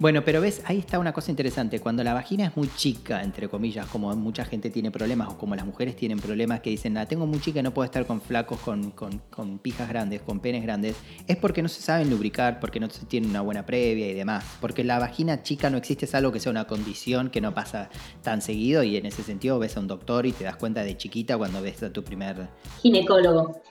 Bueno, 0.00 0.24
pero 0.24 0.40
ves, 0.40 0.60
ahí 0.66 0.78
está 0.78 0.98
una 0.98 1.12
cosa 1.12 1.30
interesante. 1.30 1.78
Cuando 1.78 2.02
la 2.02 2.12
vagina 2.14 2.46
es 2.46 2.56
muy 2.56 2.68
chica, 2.74 3.22
entre 3.22 3.48
comillas, 3.48 3.86
como 3.86 4.14
mucha 4.16 4.44
gente 4.44 4.68
tiene 4.68 4.90
problemas 4.90 5.28
o 5.28 5.38
como 5.38 5.54
las 5.54 5.64
mujeres 5.64 5.94
tienen 5.94 6.18
problemas 6.18 6.60
que 6.60 6.70
dicen, 6.70 6.94
la 6.94 7.06
tengo 7.06 7.26
muy 7.26 7.40
chica 7.40 7.60
y 7.60 7.62
no 7.62 7.72
puedo 7.72 7.84
estar 7.84 8.04
con 8.04 8.20
flacos, 8.20 8.58
con, 8.58 8.90
con, 8.90 9.58
pijas 9.60 9.88
grandes, 9.88 10.20
con 10.20 10.40
penes 10.40 10.64
grandes, 10.64 10.96
es 11.28 11.36
porque 11.36 11.62
no 11.62 11.68
se 11.68 11.80
saben 11.80 12.10
lubricar, 12.10 12.58
porque 12.58 12.80
no 12.80 12.90
se 12.90 13.06
tienen 13.06 13.30
una 13.30 13.40
buena 13.40 13.64
previa 13.64 14.08
y 14.08 14.14
demás. 14.14 14.44
Porque 14.60 14.82
la 14.82 14.98
vagina 14.98 15.42
chica 15.44 15.70
no 15.70 15.78
existe, 15.78 16.06
es 16.06 16.14
algo 16.16 16.32
que 16.32 16.40
sea 16.40 16.50
una 16.50 16.66
condición 16.66 17.30
que 17.30 17.40
no 17.40 17.54
pasa 17.54 17.88
tan 18.22 18.42
seguido 18.42 18.82
y 18.82 18.96
en 18.96 19.06
ese 19.06 19.22
sentido 19.22 19.60
ves 19.60 19.76
a 19.76 19.80
un 19.80 19.86
doctor 19.86 20.26
y 20.26 20.32
te 20.32 20.42
das 20.42 20.56
cuenta 20.56 20.82
de 20.82 20.96
chiquita 20.96 21.38
cuando 21.38 21.62
ves 21.62 21.82
a 21.84 21.92
tu 21.92 22.02
primer... 22.02 22.48
Ginecólogo. 22.82 23.62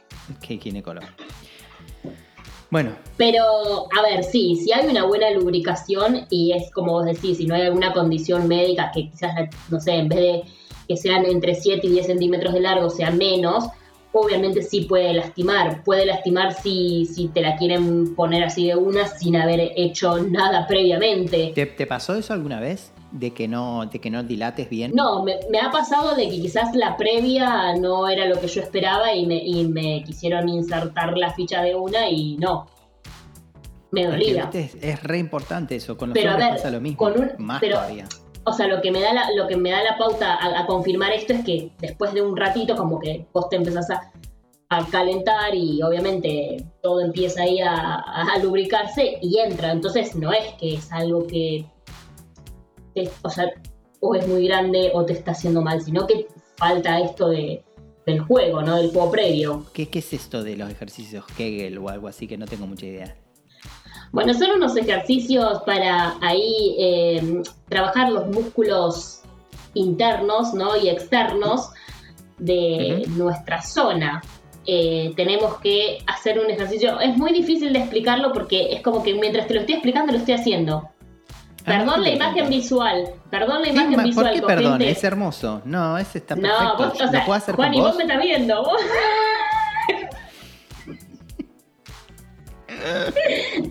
¿Qué 0.42 0.58
ginecólogo? 0.58 1.06
Bueno. 2.74 2.96
Pero, 3.18 3.44
a 3.96 4.02
ver, 4.02 4.24
sí, 4.24 4.56
si 4.56 4.74
hay 4.74 4.88
una 4.88 5.06
buena 5.06 5.30
lubricación 5.30 6.26
y 6.32 6.54
es 6.54 6.72
como 6.72 6.94
vos 6.94 7.06
decís, 7.06 7.38
si 7.38 7.46
no 7.46 7.54
hay 7.54 7.62
alguna 7.62 7.94
condición 7.94 8.48
médica 8.48 8.92
que 8.92 9.12
quizás, 9.12 9.32
no 9.70 9.80
sé, 9.80 9.92
en 9.94 10.10
vez 10.10 10.20
de 10.20 10.44
que 10.88 10.98
sean 10.98 11.24
entre 11.26 11.54
7 11.54 11.86
y 11.86 11.92
10 11.92 12.08
centímetros 12.08 12.52
de 12.52 12.62
largo, 12.62 12.90
sea 12.90 13.12
menos, 13.12 13.66
obviamente 14.12 14.64
sí 14.64 14.82
puede 14.90 15.14
lastimar. 15.14 15.84
Puede 15.84 16.08
lastimar 16.08 16.56
si, 16.56 17.06
si 17.06 17.28
te 17.28 17.42
la 17.42 17.58
quieren 17.58 18.16
poner 18.16 18.44
así 18.44 18.66
de 18.66 18.76
una 18.76 19.08
sin 19.08 19.36
haber 19.36 19.72
hecho 19.76 20.18
nada 20.24 20.66
previamente. 20.66 21.52
¿Te, 21.54 21.86
pasó 21.86 22.16
eso 22.16 22.34
alguna 22.34 22.60
vez? 22.60 22.92
De 23.14 23.32
que 23.32 23.48
no, 23.48 23.86
de 23.86 24.00
que 24.00 24.10
no 24.10 24.24
dilates 24.24 24.70
bien. 24.70 24.92
No, 24.94 25.24
me, 25.24 25.38
ha 25.60 25.70
pasado 25.72 26.16
de 26.16 26.28
que 26.28 26.42
quizás 26.42 26.76
la 26.76 26.98
previa 26.98 27.76
no 27.76 28.10
era 28.10 28.26
lo 28.26 28.40
que 28.40 28.48
yo 28.48 28.62
esperaba 28.62 29.14
y 29.14 29.26
me, 29.26 29.38
y 29.38 29.66
me 29.68 30.04
quisieron 30.04 30.50
insertar 30.50 31.16
la 31.16 31.32
ficha 31.32 31.62
de 31.62 31.76
una 31.76 32.10
y 32.10 32.38
no. 32.38 32.66
Me 33.92 34.08
dolía. 34.08 34.50
Es, 34.52 35.04
re 35.04 35.20
importante 35.20 35.76
eso, 35.76 35.96
con 35.96 36.10
los 36.10 36.18
pero 36.18 36.36
pasa 36.38 36.72
lo 36.72 36.82
mismo. 36.82 36.98
Con 36.98 37.22
un, 37.22 37.32
más 37.38 37.62
todavía 37.62 38.08
o 38.46 38.54
sea, 38.54 38.68
lo 38.68 38.82
que 38.82 38.92
me 38.92 39.02
da 39.02 39.14
la, 39.14 39.32
lo 39.36 39.48
que 39.48 39.56
me 39.56 39.72
da 39.72 39.84
la 39.84 39.98
pauta 39.98 40.38
a, 40.42 40.66
confirmar 40.66 41.12
esto 41.14 41.34
es 41.34 41.46
que 41.46 41.72
después 41.80 42.14
de 42.14 42.22
un 42.22 42.36
ratito, 42.36 42.76
como 42.76 43.00
que 43.00 43.26
vos 43.34 43.50
te 43.50 43.56
empezás 43.56 43.90
a, 43.90 44.12
calentar 44.90 45.54
y 45.54 45.84
obviamente 45.84 46.66
todo 46.82 47.00
empieza 47.00 47.44
ahí 47.44 47.60
a, 47.62 48.26
lubricarse 48.42 49.20
y 49.22 49.38
entra. 49.38 49.72
Entonces 49.72 50.16
no 50.16 50.34
es 50.34 50.56
que 50.60 50.74
es 50.76 50.92
algo 50.92 51.28
que, 51.28 51.66
o 53.22 53.30
sea, 53.30 53.50
o 54.00 54.16
es 54.16 54.28
muy 54.28 54.48
grande 54.48 54.92
o 54.94 55.06
te 55.06 55.14
está 55.14 55.32
haciendo 55.32 55.62
mal, 55.62 55.82
sino 55.82 56.06
que 56.06 56.28
falta 56.56 57.00
esto 57.00 57.30
de, 57.30 57.64
del 58.06 58.20
juego, 58.22 58.62
¿no? 58.62 58.78
Del 58.78 58.92
juego 58.92 59.12
previo. 59.12 59.66
¿Qué, 59.74 59.90
¿Qué 59.90 60.00
es 60.00 60.14
esto 60.14 60.44
de 60.44 60.58
los 60.58 60.70
ejercicios 60.70 61.26
Kegel 61.38 61.78
o 61.78 61.90
algo 61.90 62.08
así 62.08 62.28
que 62.28 62.38
no 62.38 62.46
tengo 62.46 62.68
mucha 62.68 62.86
idea? 62.86 63.16
Bueno, 64.12 64.34
son 64.36 64.52
unos 64.52 64.78
ejercicios 64.78 65.64
para 65.66 66.18
ahí 66.22 66.76
eh, 66.78 67.42
trabajar 67.68 68.12
los 68.12 68.28
músculos 68.28 69.22
internos 69.74 70.54
¿no? 70.54 70.78
y 70.78 70.90
externos 70.90 71.70
de 72.38 73.06
nuestra 73.16 73.62
zona. 73.62 74.22
Eh, 74.66 75.14
tenemos 75.16 75.58
que 75.60 76.00
hacer 76.06 76.40
un 76.40 76.50
ejercicio. 76.50 77.00
Es 77.00 77.18
muy 77.18 77.34
difícil 77.34 77.74
de 77.74 77.80
explicarlo 77.80 78.32
porque 78.34 78.74
es 78.74 78.82
como 78.82 79.02
que 79.02 79.14
mientras 79.16 79.48
te 79.48 79.56
lo 79.56 79.62
estoy 79.62 79.76
explicando 79.76 80.14
lo 80.14 80.20
estoy 80.20 80.36
haciendo. 80.36 80.90
Perdón 81.64 82.02
la 82.02 82.10
imagen 82.10 82.50
visual. 82.50 83.14
Perdón 83.30 83.62
la 83.62 83.70
imagen 83.70 84.04
visual. 84.04 84.26
¿Por 84.26 84.34
qué 84.34 84.42
perdón? 84.42 84.82
Es 84.82 85.04
hermoso. 85.04 85.62
No, 85.66 85.98
ese 85.98 86.20
está 86.20 86.36
perfecto. 86.36 86.64
No, 86.64 86.78
vos, 86.78 87.02
o 87.02 87.08
sea, 87.10 87.26
puedo 87.26 87.38
hacer 87.38 87.56
Juan, 87.56 87.74
y 87.74 87.80
vos? 87.80 87.96
me 87.96 88.04
estás 88.04 88.22
viendo. 88.22 88.64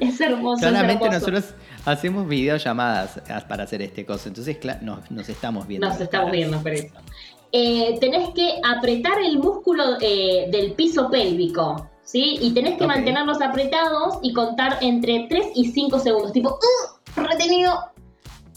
es 0.00 0.20
hermoso. 0.20 0.64
Solamente 0.64 1.10
nosotros 1.10 1.54
hacemos 1.84 2.28
videollamadas 2.28 3.20
para 3.48 3.64
hacer 3.64 3.82
este 3.82 4.06
coso. 4.06 4.28
Entonces, 4.28 4.56
nos, 4.80 5.10
nos 5.10 5.28
estamos 5.28 5.66
viendo. 5.66 5.88
Nos 5.88 6.00
estamos 6.00 6.30
viendo, 6.30 6.60
por 6.60 6.72
eso. 6.72 6.94
Eh, 7.52 7.98
tenés 8.00 8.30
que 8.30 8.60
apretar 8.64 9.20
el 9.22 9.38
músculo 9.38 9.98
eh, 10.00 10.48
del 10.50 10.72
piso 10.72 11.10
pélvico. 11.10 11.88
¿Sí? 12.04 12.36
Y 12.40 12.52
tenés 12.52 12.78
que 12.78 12.86
mantenerlos 12.86 13.40
apretados 13.40 14.18
y 14.22 14.34
contar 14.34 14.78
entre 14.82 15.26
3 15.30 15.46
y 15.54 15.66
5 15.66 15.98
segundos. 15.98 16.32
Tipo, 16.32 16.50
uh, 16.50 16.91
retenido. 17.42 17.78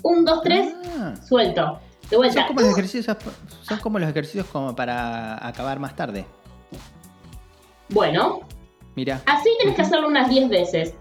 1, 0.03 0.21
2, 0.23 0.41
3, 0.43 0.73
suelto. 1.27 1.79
De 2.09 2.17
vuelta. 2.17 2.45
Son 2.45 2.47
como, 2.47 2.61
los 2.61 2.69
ejercicios, 2.71 3.17
son 3.63 3.79
como 3.79 3.99
los 3.99 4.09
ejercicios 4.09 4.45
como 4.47 4.75
para 4.75 5.45
acabar 5.45 5.79
más 5.79 5.95
tarde. 5.95 6.25
Bueno. 7.89 8.41
Mira. 8.95 9.21
Así 9.25 9.49
tenés 9.59 9.75
que 9.75 9.81
hacerlo 9.81 10.07
unas 10.07 10.29
10 10.29 10.49
veces. 10.49 10.93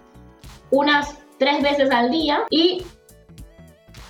Unas 0.70 1.18
3 1.38 1.62
veces 1.62 1.90
al 1.90 2.10
día 2.10 2.44
y 2.50 2.84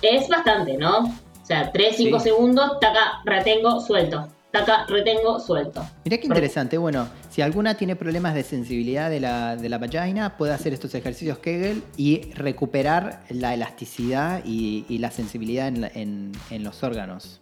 es 0.01 0.29
bastante, 0.29 0.77
¿no? 0.77 0.99
O 0.99 1.45
sea, 1.45 1.71
3, 1.71 1.95
5 1.97 2.19
segundos, 2.19 2.79
taca, 2.79 3.21
retengo, 3.25 3.81
suelto. 3.81 4.27
Taca, 4.55 4.85
retengo, 4.87 5.37
suelto. 5.37 5.85
Mira 6.05 6.17
qué 6.17 6.27
interesante. 6.27 6.77
Bueno, 6.77 7.09
si 7.29 7.41
alguna 7.41 7.75
tiene 7.75 7.97
problemas 7.97 8.33
de 8.33 8.43
sensibilidad 8.43 9.09
de 9.09 9.19
la, 9.19 9.57
de 9.57 9.67
la 9.67 9.79
vagina, 9.79 10.37
puede 10.37 10.53
hacer 10.53 10.71
estos 10.71 10.95
ejercicios 10.95 11.39
Kegel 11.39 11.83
y 11.97 12.31
recuperar 12.31 13.23
la 13.29 13.53
elasticidad 13.53 14.41
y, 14.45 14.85
la 14.97 15.11
sensibilidad 15.11 15.67
en, 15.67 16.31
en, 16.49 16.63
los 16.63 16.83
órganos. 16.83 17.41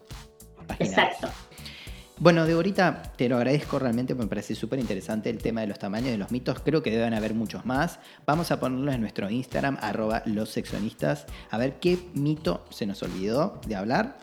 Exacto. 0.79 1.29
Bueno, 2.17 2.47
Deborita, 2.47 3.03
te 3.15 3.29
lo 3.29 3.37
agradezco 3.37 3.77
realmente, 3.77 4.15
me 4.15 4.25
parece 4.25 4.55
súper 4.55 4.79
interesante 4.79 5.29
el 5.29 5.37
tema 5.37 5.61
de 5.61 5.67
los 5.67 5.77
tamaños 5.77 6.09
de 6.09 6.17
los 6.17 6.31
mitos. 6.31 6.61
Creo 6.61 6.81
que 6.81 6.89
deben 6.89 7.13
haber 7.13 7.35
muchos 7.35 7.63
más. 7.63 7.99
Vamos 8.25 8.49
a 8.49 8.59
ponerlos 8.59 8.95
en 8.95 9.01
nuestro 9.01 9.29
Instagram, 9.29 9.77
arroba 9.81 10.23
los 10.25 10.49
sexonistas, 10.49 11.27
a 11.51 11.59
ver 11.59 11.75
qué 11.79 11.99
mito 12.15 12.65
se 12.71 12.87
nos 12.87 13.03
olvidó 13.03 13.61
de 13.67 13.75
hablar 13.75 14.17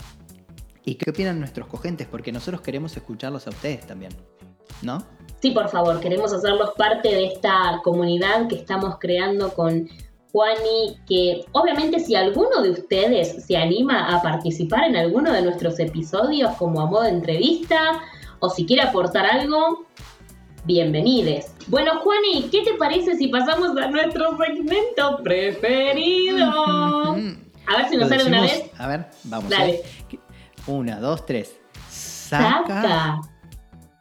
y 0.91 0.97
qué 0.97 1.11
opinan 1.11 1.39
nuestros 1.39 1.69
cogentes, 1.69 2.09
porque 2.09 2.33
nosotros 2.33 2.63
queremos 2.63 2.97
escucharlos 2.97 3.47
a 3.47 3.51
ustedes 3.51 3.87
también, 3.87 4.13
¿no? 4.83 5.05
Sí, 5.41 5.53
por 5.53 5.69
favor, 5.69 6.01
queremos 6.01 6.33
hacerlos 6.33 6.71
parte 6.77 7.09
de 7.09 7.27
esta 7.27 7.81
comunidad 7.85 8.49
que 8.49 8.57
estamos 8.57 8.97
creando 8.99 9.55
con 9.55 9.89
Juani, 10.33 10.99
que 11.07 11.45
obviamente 11.53 12.01
si 12.01 12.17
alguno 12.17 12.61
de 12.61 12.71
ustedes 12.71 13.45
se 13.45 13.57
anima 13.57 14.17
a 14.17 14.21
participar 14.21 14.83
en 14.83 14.97
alguno 14.97 15.33
de 15.33 15.43
nuestros 15.43 15.79
episodios 15.79 16.57
como 16.57 16.81
a 16.81 16.87
modo 16.87 17.05
de 17.05 17.11
entrevista 17.11 18.01
o 18.41 18.51
si 18.51 18.67
quiere 18.67 18.83
aportar 18.83 19.27
algo, 19.27 19.87
bienvenides. 20.65 21.55
Bueno, 21.69 22.01
Juani, 22.01 22.49
¿qué 22.51 22.63
te 22.65 22.75
parece 22.75 23.15
si 23.15 23.29
pasamos 23.29 23.77
a 23.77 23.87
nuestro 23.87 24.37
segmento 24.37 25.21
preferido? 25.23 27.17
A 27.71 27.77
ver 27.77 27.89
si 27.89 27.97
nos 27.97 28.09
sale 28.09 28.25
una 28.25 28.43
vez. 28.43 28.65
A 28.79 28.89
ver, 28.89 29.07
vamos. 29.25 29.49
Dale. 29.49 29.75
¿eh? 29.75 29.83
Una, 30.67 31.01
dos, 31.01 31.25
tres. 31.27 31.59
Saca, 31.89 33.21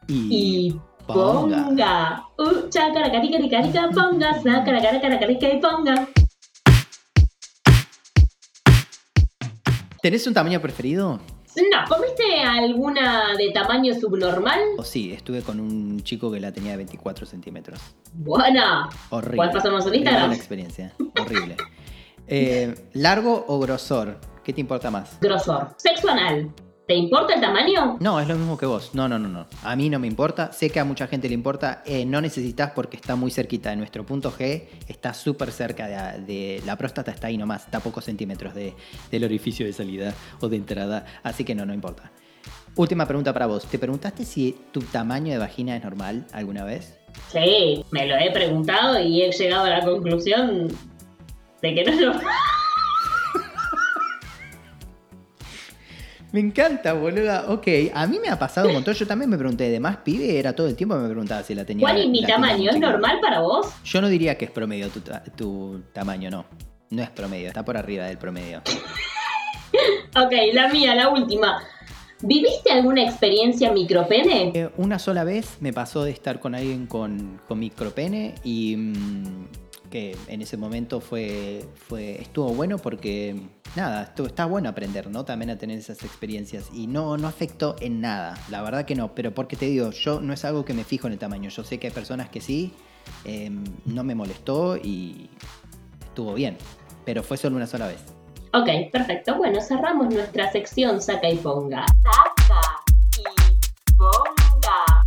y 0.06 0.74
ponga. 1.06 2.26
Uh, 2.36 2.70
carica, 2.70 3.90
ponga. 3.92 4.42
y 5.30 5.60
ponga. 5.60 6.08
¿Tenés 10.02 10.26
un 10.26 10.34
tamaño 10.34 10.60
preferido? 10.60 11.20
No, 11.56 11.84
¿comiste 11.88 12.42
alguna 12.42 13.36
de 13.36 13.50
tamaño 13.50 13.92
subnormal? 13.94 14.60
Oh, 14.78 14.84
sí, 14.84 15.12
estuve 15.12 15.42
con 15.42 15.58
un 15.60 16.00
chico 16.02 16.30
que 16.30 16.40
la 16.40 16.52
tenía 16.52 16.72
de 16.72 16.78
24 16.78 17.26
centímetros. 17.26 17.80
Buena. 18.14 18.88
Horrible. 19.10 19.36
¿Cuál 19.36 19.50
pasamos 19.50 19.86
en 19.86 19.94
Instagram? 19.96 20.22
Buena 20.22 20.36
experiencia. 20.36 20.92
Horrible. 21.20 21.56
Eh, 22.28 22.74
¿Largo 22.92 23.44
o 23.48 23.58
grosor? 23.58 24.20
¿Qué 24.50 24.54
te 24.54 24.62
importa 24.62 24.90
más? 24.90 25.16
Grosor. 25.20 25.76
Sexo 25.76 26.10
anal. 26.10 26.52
¿Te 26.88 26.96
importa 26.96 27.34
el 27.34 27.40
tamaño? 27.40 27.98
No, 28.00 28.18
es 28.18 28.26
lo 28.26 28.34
mismo 28.34 28.58
que 28.58 28.66
vos. 28.66 28.96
No, 28.96 29.08
no, 29.08 29.16
no, 29.16 29.28
no. 29.28 29.46
A 29.62 29.76
mí 29.76 29.88
no 29.88 30.00
me 30.00 30.08
importa. 30.08 30.50
Sé 30.50 30.70
que 30.70 30.80
a 30.80 30.84
mucha 30.84 31.06
gente 31.06 31.28
le 31.28 31.34
importa. 31.34 31.84
Eh, 31.86 32.04
no 32.04 32.20
necesitas 32.20 32.72
porque 32.72 32.96
está 32.96 33.14
muy 33.14 33.30
cerquita 33.30 33.70
de 33.70 33.76
nuestro 33.76 34.04
punto 34.04 34.32
G. 34.32 34.64
Está 34.88 35.14
súper 35.14 35.52
cerca 35.52 35.86
de, 36.18 36.60
La 36.66 36.74
próstata 36.74 37.12
está 37.12 37.28
ahí 37.28 37.38
nomás. 37.38 37.66
Está 37.66 37.78
a 37.78 37.80
pocos 37.80 38.04
centímetros 38.06 38.52
del 38.56 39.24
orificio 39.24 39.64
de 39.64 39.72
salida 39.72 40.14
o 40.40 40.48
de 40.48 40.56
entrada. 40.56 41.06
Así 41.22 41.44
que 41.44 41.54
no, 41.54 41.64
no 41.64 41.72
importa. 41.72 42.10
Última 42.74 43.06
pregunta 43.06 43.32
para 43.32 43.46
vos. 43.46 43.66
¿Te 43.66 43.78
preguntaste 43.78 44.24
si 44.24 44.56
tu 44.72 44.80
tamaño 44.80 45.30
de 45.30 45.38
vagina 45.38 45.76
es 45.76 45.84
normal 45.84 46.26
alguna 46.32 46.64
vez? 46.64 46.98
Sí, 47.28 47.84
me 47.92 48.04
lo 48.08 48.16
he 48.16 48.32
preguntado 48.32 48.98
y 48.98 49.22
he 49.22 49.30
llegado 49.30 49.66
a 49.66 49.70
la 49.70 49.84
conclusión 49.84 50.66
de 51.62 51.72
que 51.72 51.84
no 51.84 51.92
es 51.92 52.00
normal. 52.00 52.34
Me 56.32 56.40
encanta, 56.40 56.92
boluda. 56.92 57.46
Ok, 57.48 57.66
a 57.92 58.06
mí 58.06 58.18
me 58.20 58.28
ha 58.28 58.38
pasado 58.38 58.68
un 58.68 58.74
montón. 58.74 58.94
Yo 58.94 59.06
también 59.06 59.28
me 59.30 59.36
pregunté, 59.36 59.68
de 59.68 59.80
más 59.80 59.96
pibe, 59.98 60.38
era 60.38 60.52
todo 60.52 60.68
el 60.68 60.76
tiempo 60.76 60.94
que 60.94 61.02
me 61.02 61.08
preguntaba 61.08 61.42
si 61.42 61.54
la 61.54 61.64
tenía. 61.64 61.84
¿Cuál 61.84 62.00
es 62.00 62.08
mi 62.08 62.24
tamaño? 62.24 62.70
¿Es 62.70 62.78
normal 62.78 63.18
para 63.20 63.40
vos? 63.40 63.66
Yo 63.84 64.00
no 64.00 64.08
diría 64.08 64.38
que 64.38 64.44
es 64.44 64.50
promedio 64.50 64.88
tu, 65.36 65.82
tamaño, 65.92 66.30
no. 66.30 66.46
No 66.90 67.02
es 67.02 67.10
promedio, 67.10 67.48
está 67.48 67.64
por 67.64 67.76
arriba 67.76 68.04
del 68.04 68.18
promedio. 68.18 68.58
ok, 70.16 70.32
la 70.52 70.68
mía, 70.68 70.94
la 70.94 71.08
última. 71.08 71.62
¿Viviste 72.22 72.70
alguna 72.70 73.02
experiencia 73.02 73.72
micropene? 73.72 74.52
Eh, 74.54 74.70
una 74.76 74.98
sola 74.98 75.24
vez 75.24 75.56
me 75.60 75.72
pasó 75.72 76.04
de 76.04 76.10
estar 76.10 76.38
con 76.38 76.54
alguien 76.54 76.86
con, 76.86 77.40
con 77.48 77.58
micropene 77.58 78.34
y 78.44 78.76
mm, 78.76 79.46
que 79.90 80.16
en 80.28 80.40
ese 80.40 80.56
momento 80.56 81.00
fue, 81.00 81.64
fue 81.74 82.20
estuvo 82.20 82.54
bueno 82.54 82.78
porque 82.78 83.36
nada, 83.76 84.04
estuvo, 84.04 84.28
está 84.28 84.46
bueno 84.46 84.68
aprender, 84.68 85.10
¿no? 85.10 85.24
También 85.24 85.50
a 85.50 85.58
tener 85.58 85.78
esas 85.78 86.02
experiencias 86.04 86.70
y 86.72 86.86
no, 86.86 87.16
no 87.16 87.28
afectó 87.28 87.76
en 87.80 88.00
nada, 88.00 88.38
la 88.48 88.62
verdad 88.62 88.84
que 88.84 88.94
no, 88.94 89.14
pero 89.14 89.34
porque 89.34 89.56
te 89.56 89.66
digo, 89.66 89.90
yo 89.90 90.20
no 90.20 90.32
es 90.32 90.44
algo 90.44 90.64
que 90.64 90.72
me 90.72 90.84
fijo 90.84 91.08
en 91.08 91.14
el 91.14 91.18
tamaño, 91.18 91.50
yo 91.50 91.64
sé 91.64 91.78
que 91.78 91.88
hay 91.88 91.92
personas 91.92 92.30
que 92.30 92.40
sí, 92.40 92.72
em, 93.24 93.64
no 93.84 94.04
me 94.04 94.14
molestó 94.14 94.76
y 94.76 95.28
estuvo 96.00 96.34
bien, 96.34 96.56
pero 97.04 97.22
fue 97.22 97.36
solo 97.36 97.56
una 97.56 97.66
sola 97.66 97.88
vez. 97.88 98.00
Ok, 98.52 98.90
perfecto. 98.90 99.36
Bueno, 99.36 99.60
cerramos 99.60 100.12
nuestra 100.12 100.50
sección 100.50 101.00
Saca 101.00 101.30
y 101.30 101.36
Ponga. 101.36 101.86
Saca 102.02 102.60
y 103.16 103.92
Ponga. 103.96 105.04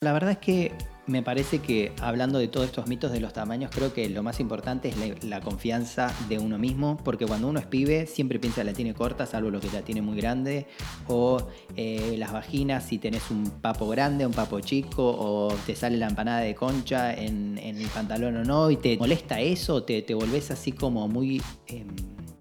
La 0.00 0.12
verdad 0.12 0.30
es 0.30 0.38
que 0.38 0.72
me 1.10 1.22
parece 1.22 1.58
que 1.58 1.92
hablando 2.00 2.38
de 2.38 2.48
todos 2.48 2.66
estos 2.66 2.86
mitos 2.86 3.12
de 3.12 3.20
los 3.20 3.32
tamaños, 3.32 3.70
creo 3.74 3.92
que 3.92 4.08
lo 4.08 4.22
más 4.22 4.40
importante 4.40 4.88
es 4.88 5.24
la, 5.24 5.40
confianza 5.40 6.14
de 6.28 6.38
uno 6.38 6.58
mismo, 6.58 6.96
porque 7.04 7.26
cuando 7.26 7.48
uno 7.48 7.58
es 7.58 7.66
pibe 7.66 8.06
siempre 8.06 8.38
piensa 8.38 8.62
la 8.62 8.72
tiene 8.72 8.94
corta, 8.94 9.26
salvo 9.26 9.50
lo 9.50 9.58
que 9.58 9.68
la 9.72 9.82
tiene 9.82 10.02
muy 10.02 10.16
grande, 10.16 10.66
o 11.08 11.48
eh, 11.76 12.14
las 12.18 12.32
vaginas 12.32 12.84
si 12.84 12.98
tenés 12.98 13.30
un 13.30 13.50
papo 13.50 13.88
grande, 13.88 14.24
un 14.26 14.32
papo 14.32 14.60
chico, 14.60 15.02
o 15.02 15.52
te 15.66 15.74
sale 15.74 15.96
la 15.96 16.08
empanada 16.08 16.40
de 16.40 16.54
concha 16.54 17.12
en, 17.12 17.58
el 17.58 17.86
pantalón 17.88 18.36
o 18.36 18.44
no, 18.44 18.70
y 18.70 18.76
te 18.76 18.96
molesta 18.96 19.40
eso, 19.40 19.82
te, 19.82 20.02
te 20.02 20.14
volvés 20.14 20.50
así 20.50 20.72
como 20.72 21.08
muy... 21.08 21.42
Em, 21.66 21.88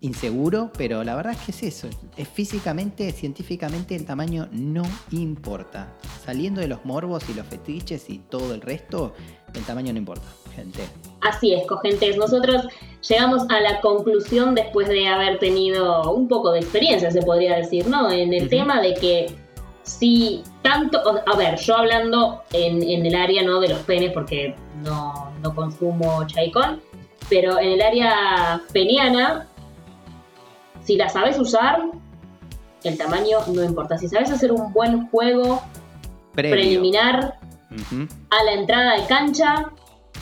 inseguro, 0.02 0.72
pero 0.78 1.04
la 1.04 1.16
verdad 1.16 1.34
es 1.34 1.40
que 1.40 1.52
es 1.52 1.64
eso. 1.64 1.88
Es 2.16 2.28
físicamente, 2.28 3.12
científicamente, 3.12 3.96
el 3.96 4.06
tamaño 4.06 4.48
no 4.52 4.84
importa. 5.12 5.94
Saliendo 6.26 6.62
de 6.62 6.68
los 6.68 6.86
morbos 6.86 7.30
y 7.30 7.34
los 7.34 7.46
fetiches 7.46 8.10
y 8.10 8.20
todo 8.20 8.54
el 8.54 8.62
resto, 8.62 9.14
el 9.54 9.64
tamaño 9.64 9.92
no 9.94 10.00
importa, 10.00 10.28
gente. 10.56 10.84
Así 11.22 11.54
es, 11.54 11.66
cogentes. 11.68 12.18
Nosotros 12.18 12.68
llegamos 13.08 13.44
a 13.50 13.60
la 13.60 13.82
conclusión 13.82 14.56
después 14.56 14.88
de 14.88 15.08
haber 15.08 15.40
tenido 15.40 16.14
un 16.14 16.28
poco 16.28 16.52
de 16.52 16.60
experiencia, 16.60 17.12
se 17.12 17.22
podría 17.22 17.58
decir, 17.58 17.88
¿no? 17.88 18.12
En 18.12 18.34
el 18.34 18.50
tema 18.50 18.82
de 18.82 18.94
que 18.94 19.36
si 19.84 20.44
tanto, 20.62 21.02
a 21.26 21.36
ver, 21.36 21.58
yo 21.58 21.76
hablando 21.76 22.44
en, 22.54 22.84
el 22.84 23.16
área 23.16 23.44
no 23.44 23.60
de 23.60 23.70
los 23.70 23.80
penes 23.80 24.12
porque 24.14 24.56
no, 24.84 25.32
no 25.42 25.56
consumo 25.56 26.26
chaicón, 26.28 26.82
pero 27.28 27.60
en 27.60 27.70
el 27.70 27.82
área 27.82 28.62
peniana 28.72 29.48
si 30.84 30.96
la 30.96 31.10
sabes 31.10 31.40
usar, 31.40 31.82
el 32.84 32.98
tamaño 32.98 33.40
no 33.48 33.64
importa. 33.64 33.98
Si 33.98 34.08
sabes 34.08 34.32
hacer 34.32 34.52
un 34.52 34.72
buen 34.74 35.08
juego 35.08 35.62
preliminar 36.34 37.40
a 38.30 38.44
la 38.44 38.54
entrada 38.54 39.00
de 39.00 39.06
cancha. 39.08 39.72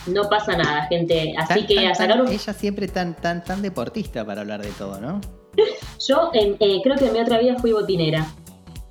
No 0.05 0.29
pasa 0.29 0.55
nada, 0.55 0.85
gente. 0.87 1.35
Así 1.37 1.65
que 1.65 1.85
a 1.85 1.93
sacar 1.93 2.21
un... 2.21 2.29
Ella 2.29 2.53
siempre 2.53 2.87
tan, 2.87 3.15
tan, 3.15 3.43
tan 3.43 3.61
deportista 3.61 4.25
para 4.25 4.41
hablar 4.41 4.61
de 4.61 4.69
todo, 4.71 5.01
¿no? 5.01 5.19
Yo 6.07 6.31
eh, 6.33 6.55
creo 6.83 6.95
que 6.95 7.07
en 7.07 7.13
mi 7.13 7.19
otra 7.19 7.39
vida 7.39 7.57
fui 7.57 7.71
botinera. 7.71 8.25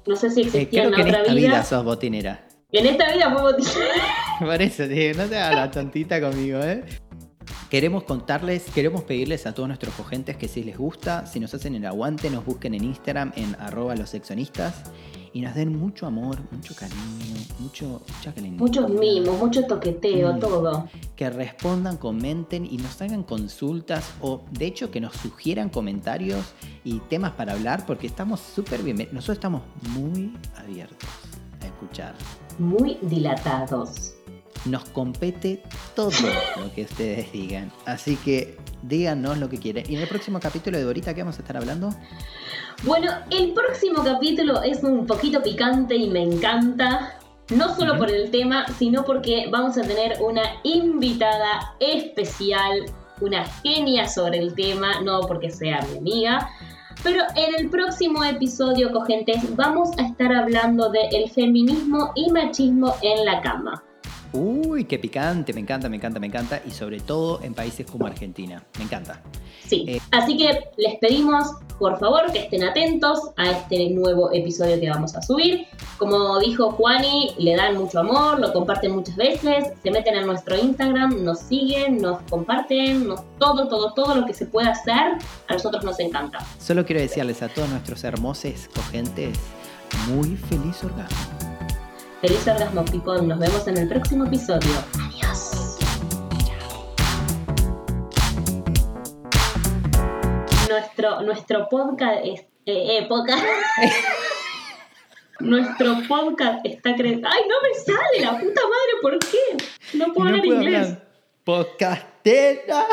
No 0.07 0.15
sé 0.15 0.31
si 0.31 0.43
eh, 0.43 0.47
existía 0.47 0.85
en 0.85 0.95
otra 0.95 1.21
esta 1.21 1.35
vida. 1.35 1.63
sos 1.63 1.85
botinera. 1.85 2.47
En 2.73 2.87
esta 2.87 3.13
vida 3.13 3.31
fui 3.33 3.41
botinera. 3.41 3.95
Por 4.41 4.63
eso, 4.63 4.83
no 4.83 5.29
te 5.29 5.39
hagas 5.39 5.55
la 5.55 5.71
tontita 5.71 6.21
conmigo, 6.21 6.61
¿eh? 6.61 6.85
Queremos 7.71 8.05
contarles, 8.05 8.63
queremos 8.73 9.03
pedirles 9.03 9.45
a 9.45 9.53
todos 9.53 9.69
nuestros 9.69 9.93
cogentes 9.95 10.37
que 10.37 10.47
si 10.47 10.63
les 10.63 10.79
gusta, 10.79 11.27
si 11.27 11.41
nos 11.41 11.53
hacen 11.53 11.75
el 11.75 11.85
aguante, 11.85 12.31
nos 12.31 12.45
busquen 12.45 12.75
en 12.75 12.85
Instagram 12.85 13.33
en 13.35 13.57
arroba 13.57 13.97
los 13.97 14.11
sexonistas 14.11 14.85
y 15.33 15.41
nos 15.41 15.57
den 15.57 15.77
mucho 15.77 16.07
amor, 16.07 16.39
mucho 16.53 16.77
cariño, 16.77 17.45
mucho, 17.59 18.03
mucha 18.15 18.33
Muchos 18.57 18.89
mimos, 18.89 19.37
mucho 19.39 19.67
toqueteo, 19.67 20.35
mm. 20.35 20.39
todo. 20.39 20.89
Que 21.17 21.29
respondan, 21.29 21.97
comenten 21.97 22.65
y 22.65 22.77
nos 22.77 23.03
hagan 23.03 23.25
consultas 23.25 24.15
o 24.21 24.43
de 24.53 24.67
hecho 24.67 24.93
que 24.93 25.01
nos 25.01 25.15
sugieran 25.15 25.69
comentarios 25.69 26.55
y 26.85 27.01
temas 27.01 27.33
para 27.33 27.55
hablar 27.55 27.85
porque 27.85 28.07
estamos 28.07 28.39
súper 28.39 28.85
bien. 28.85 28.97
Nosotros 29.11 29.39
estamos 29.39 29.63
muy 29.91 30.33
abiertos 30.57 31.09
a 31.61 31.67
escuchar. 31.67 32.15
Muy 32.61 32.97
dilatados 33.03 34.16
nos 34.67 34.85
compete 34.91 35.63
todo 35.95 36.11
lo 36.61 36.73
que 36.75 36.83
ustedes 36.83 37.33
digan. 37.33 37.73
Así 37.85 38.17
que 38.17 38.57
díganos 38.83 39.39
lo 39.39 39.49
que 39.49 39.59
quieren. 39.59 39.85
¿Y 39.89 39.97
en 39.97 40.03
el 40.03 40.09
próximo 40.09 40.41
capítulo 40.41 40.79
de 40.79 40.85
Dorita 40.85 41.15
qué 41.15 41.23
vamos 41.23 41.39
a 41.39 41.43
estar 41.43 41.57
hablando? 41.57 41.91
Bueno, 42.85 43.11
el 43.31 43.53
próximo 43.53 44.05
capítulo 44.05 44.63
es 44.63 44.83
un 44.83 45.07
poquito 45.07 45.43
picante 45.43 45.97
y 45.97 46.09
me 46.09 46.23
encanta. 46.23 47.19
No 47.55 47.75
solo 47.77 47.97
por 47.97 48.11
el 48.11 48.31
tema, 48.31 48.67
sino 48.77 49.05
porque 49.05 49.47
vamos 49.51 49.79
a 49.79 49.83
tener 49.83 50.19
una 50.21 50.43
invitada 50.65 51.75
especial, 51.79 52.87
una 53.21 53.45
genia 53.63 54.09
sobre 54.09 54.39
el 54.39 54.55
tema, 54.55 55.01
no 55.03 55.21
porque 55.21 55.51
sea 55.51 55.81
mi 55.93 55.99
amiga. 55.99 56.51
Pero 57.05 57.23
en 57.37 57.55
el 57.55 57.71
próximo 57.71 58.25
episodio, 58.25 58.91
cogentes, 58.91 59.55
vamos 59.55 59.91
a 59.97 60.03
estar 60.03 60.33
hablando 60.33 60.91
de 60.91 61.03
el 61.13 61.31
feminismo 61.31 62.11
y 62.17 62.33
machismo 62.33 62.97
en 63.01 63.25
la 63.25 63.41
cama. 63.43 63.85
Uy, 64.33 64.85
qué 64.85 64.99
picante, 64.99 65.53
me 65.53 65.61
encanta, 65.61 65.89
me 65.89 65.97
encanta, 65.97 66.21
me 66.21 66.27
encanta. 66.27 66.61
Y 66.67 66.71
sobre 66.71 67.01
todo 67.01 67.41
en 67.43 67.55
países 67.55 67.87
como 67.91 68.07
Argentina. 68.07 68.63
Me 68.79 68.85
encanta. 68.85 69.23
Sí. 69.67 69.85
Eh, 69.89 70.01
Así 70.13 70.37
que 70.37 70.71
les 70.77 70.99
pedimos, 71.01 71.49
por 71.79 71.99
favor, 71.99 72.31
que 72.33 72.41
estén 72.41 72.63
atentos 72.63 73.19
a 73.37 73.51
este 73.51 73.91
nuevo 73.91 74.33
episodio 74.33 74.79
que 74.81 74.89
vamos 74.89 75.15
a 75.17 75.23
subir. 75.23 75.67
Como 75.99 76.39
dijo 76.39 76.71
Juani, 76.73 77.35
le 77.39 77.57
dan 77.57 77.77
mucho 77.77 78.01
amor, 78.01 78.39
lo 78.39 78.53
comparten 78.53 78.93
muchas 78.93 79.17
veces, 79.17 79.73
se 79.83 79.91
meten 79.91 80.17
a 80.17 80.23
nuestro 80.23 80.57
Instagram, 80.57 81.25
nos 81.25 81.41
siguen, 81.41 81.99
nos 81.99 82.23
comparten, 82.31 83.09
nos, 83.09 83.23
todo, 83.39 83.69
todo, 83.69 83.93
todo 83.95 84.15
lo 84.15 84.27
que 84.27 84.35
se 84.35 84.47
pueda 84.47 84.71
hacer, 84.71 85.19
a 85.49 85.53
nosotros 85.53 85.85
nos 85.85 85.99
encanta. 85.99 86.39
Solo 86.59 86.85
quiero 86.85 87.01
decirles 87.01 87.43
a 87.43 87.49
todos 87.49 87.69
nuestros 87.71 88.05
hermosos 88.05 88.69
cogentes, 88.75 89.39
muy 90.09 90.37
feliz 90.37 90.85
orgasmo. 90.85 91.56
Feliz 92.23 92.49
orgasmo, 92.49 92.83
people. 92.87 93.21
Nos 93.21 93.39
vemos 93.39 93.69
en 93.69 93.77
el 93.77 93.89
próximo 93.89 94.25
episodio. 94.25 94.71
Adiós. 95.05 95.77
Nuestro, 100.67 101.21
nuestro 101.21 101.69
podcast 101.69 102.21
es. 102.25 102.41
Eh, 102.65 102.99
eh 102.99 103.07
podcast. 103.07 103.45
nuestro 105.41 105.97
podcast 106.09 106.65
está 106.65 106.95
creciendo. 106.95 107.29
¡Ay, 107.31 107.43
no 107.47 107.57
me 107.63 107.75
sale! 107.75 108.25
La 108.25 108.31
puta 108.31 108.63
madre, 108.63 108.93
¿por 109.03 109.19
qué? 109.19 109.99
No 109.99 110.15
puedo 110.15 110.31
hablar 110.31 110.47
inglés. 110.47 110.97
Podcastera. 111.45 112.87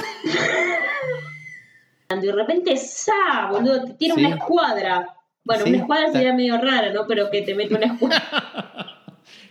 Y 2.09 2.19
de 2.19 2.31
repente, 2.33 2.75
¡sa! 2.75 3.47
Boludo, 3.49 3.85
te 3.85 3.93
tira 3.93 4.15
una 4.15 4.35
escuadra. 4.35 5.15
Bueno, 5.45 5.63
una 5.65 5.77
escuadra 5.77 6.11
sería 6.11 6.33
medio 6.33 6.57
rara, 6.57 6.91
¿no? 6.91 7.07
Pero 7.07 7.31
que 7.31 7.41
te 7.41 7.55
mete 7.55 7.73
una 7.73 7.85
escuadra. 7.85 8.89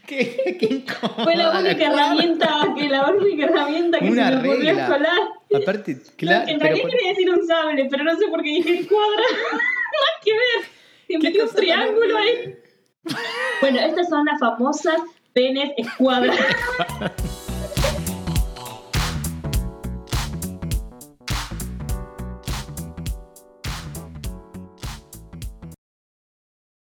Fue 1.25 1.37
la 1.37 1.59
única 1.59 1.87
herramienta 1.87 2.75
que 2.77 2.89
la 2.89 3.11
única 3.11 3.47
herramienta 3.47 3.99
que 3.99 4.11
Una 4.11 4.29
se 4.29 4.37
me 4.37 4.49
ocurrió 4.49 4.71
escolar. 4.71 5.21
Aparte, 5.55 5.99
claro. 6.17 6.49
en 6.49 6.61
realidad 6.61 6.89
quería 6.91 7.09
decir 7.11 7.31
un 7.31 7.47
sable, 7.47 7.87
pero 7.91 8.05
no 8.05 8.17
sé 8.17 8.27
por 8.29 8.43
qué 8.43 8.49
dije 8.49 8.81
escuadra. 8.81 9.23
Nada 9.53 10.13
que 10.25 10.33
ver. 10.33 11.23
Metí 11.23 11.41
un 11.41 11.51
triángulo 11.51 12.17
ahí. 12.17 12.57
bueno, 13.61 13.81
estas 13.81 14.09
son 14.09 14.25
las 14.25 14.39
famosas 14.41 15.01
penes 15.33 15.71
escuadra. 15.77 16.35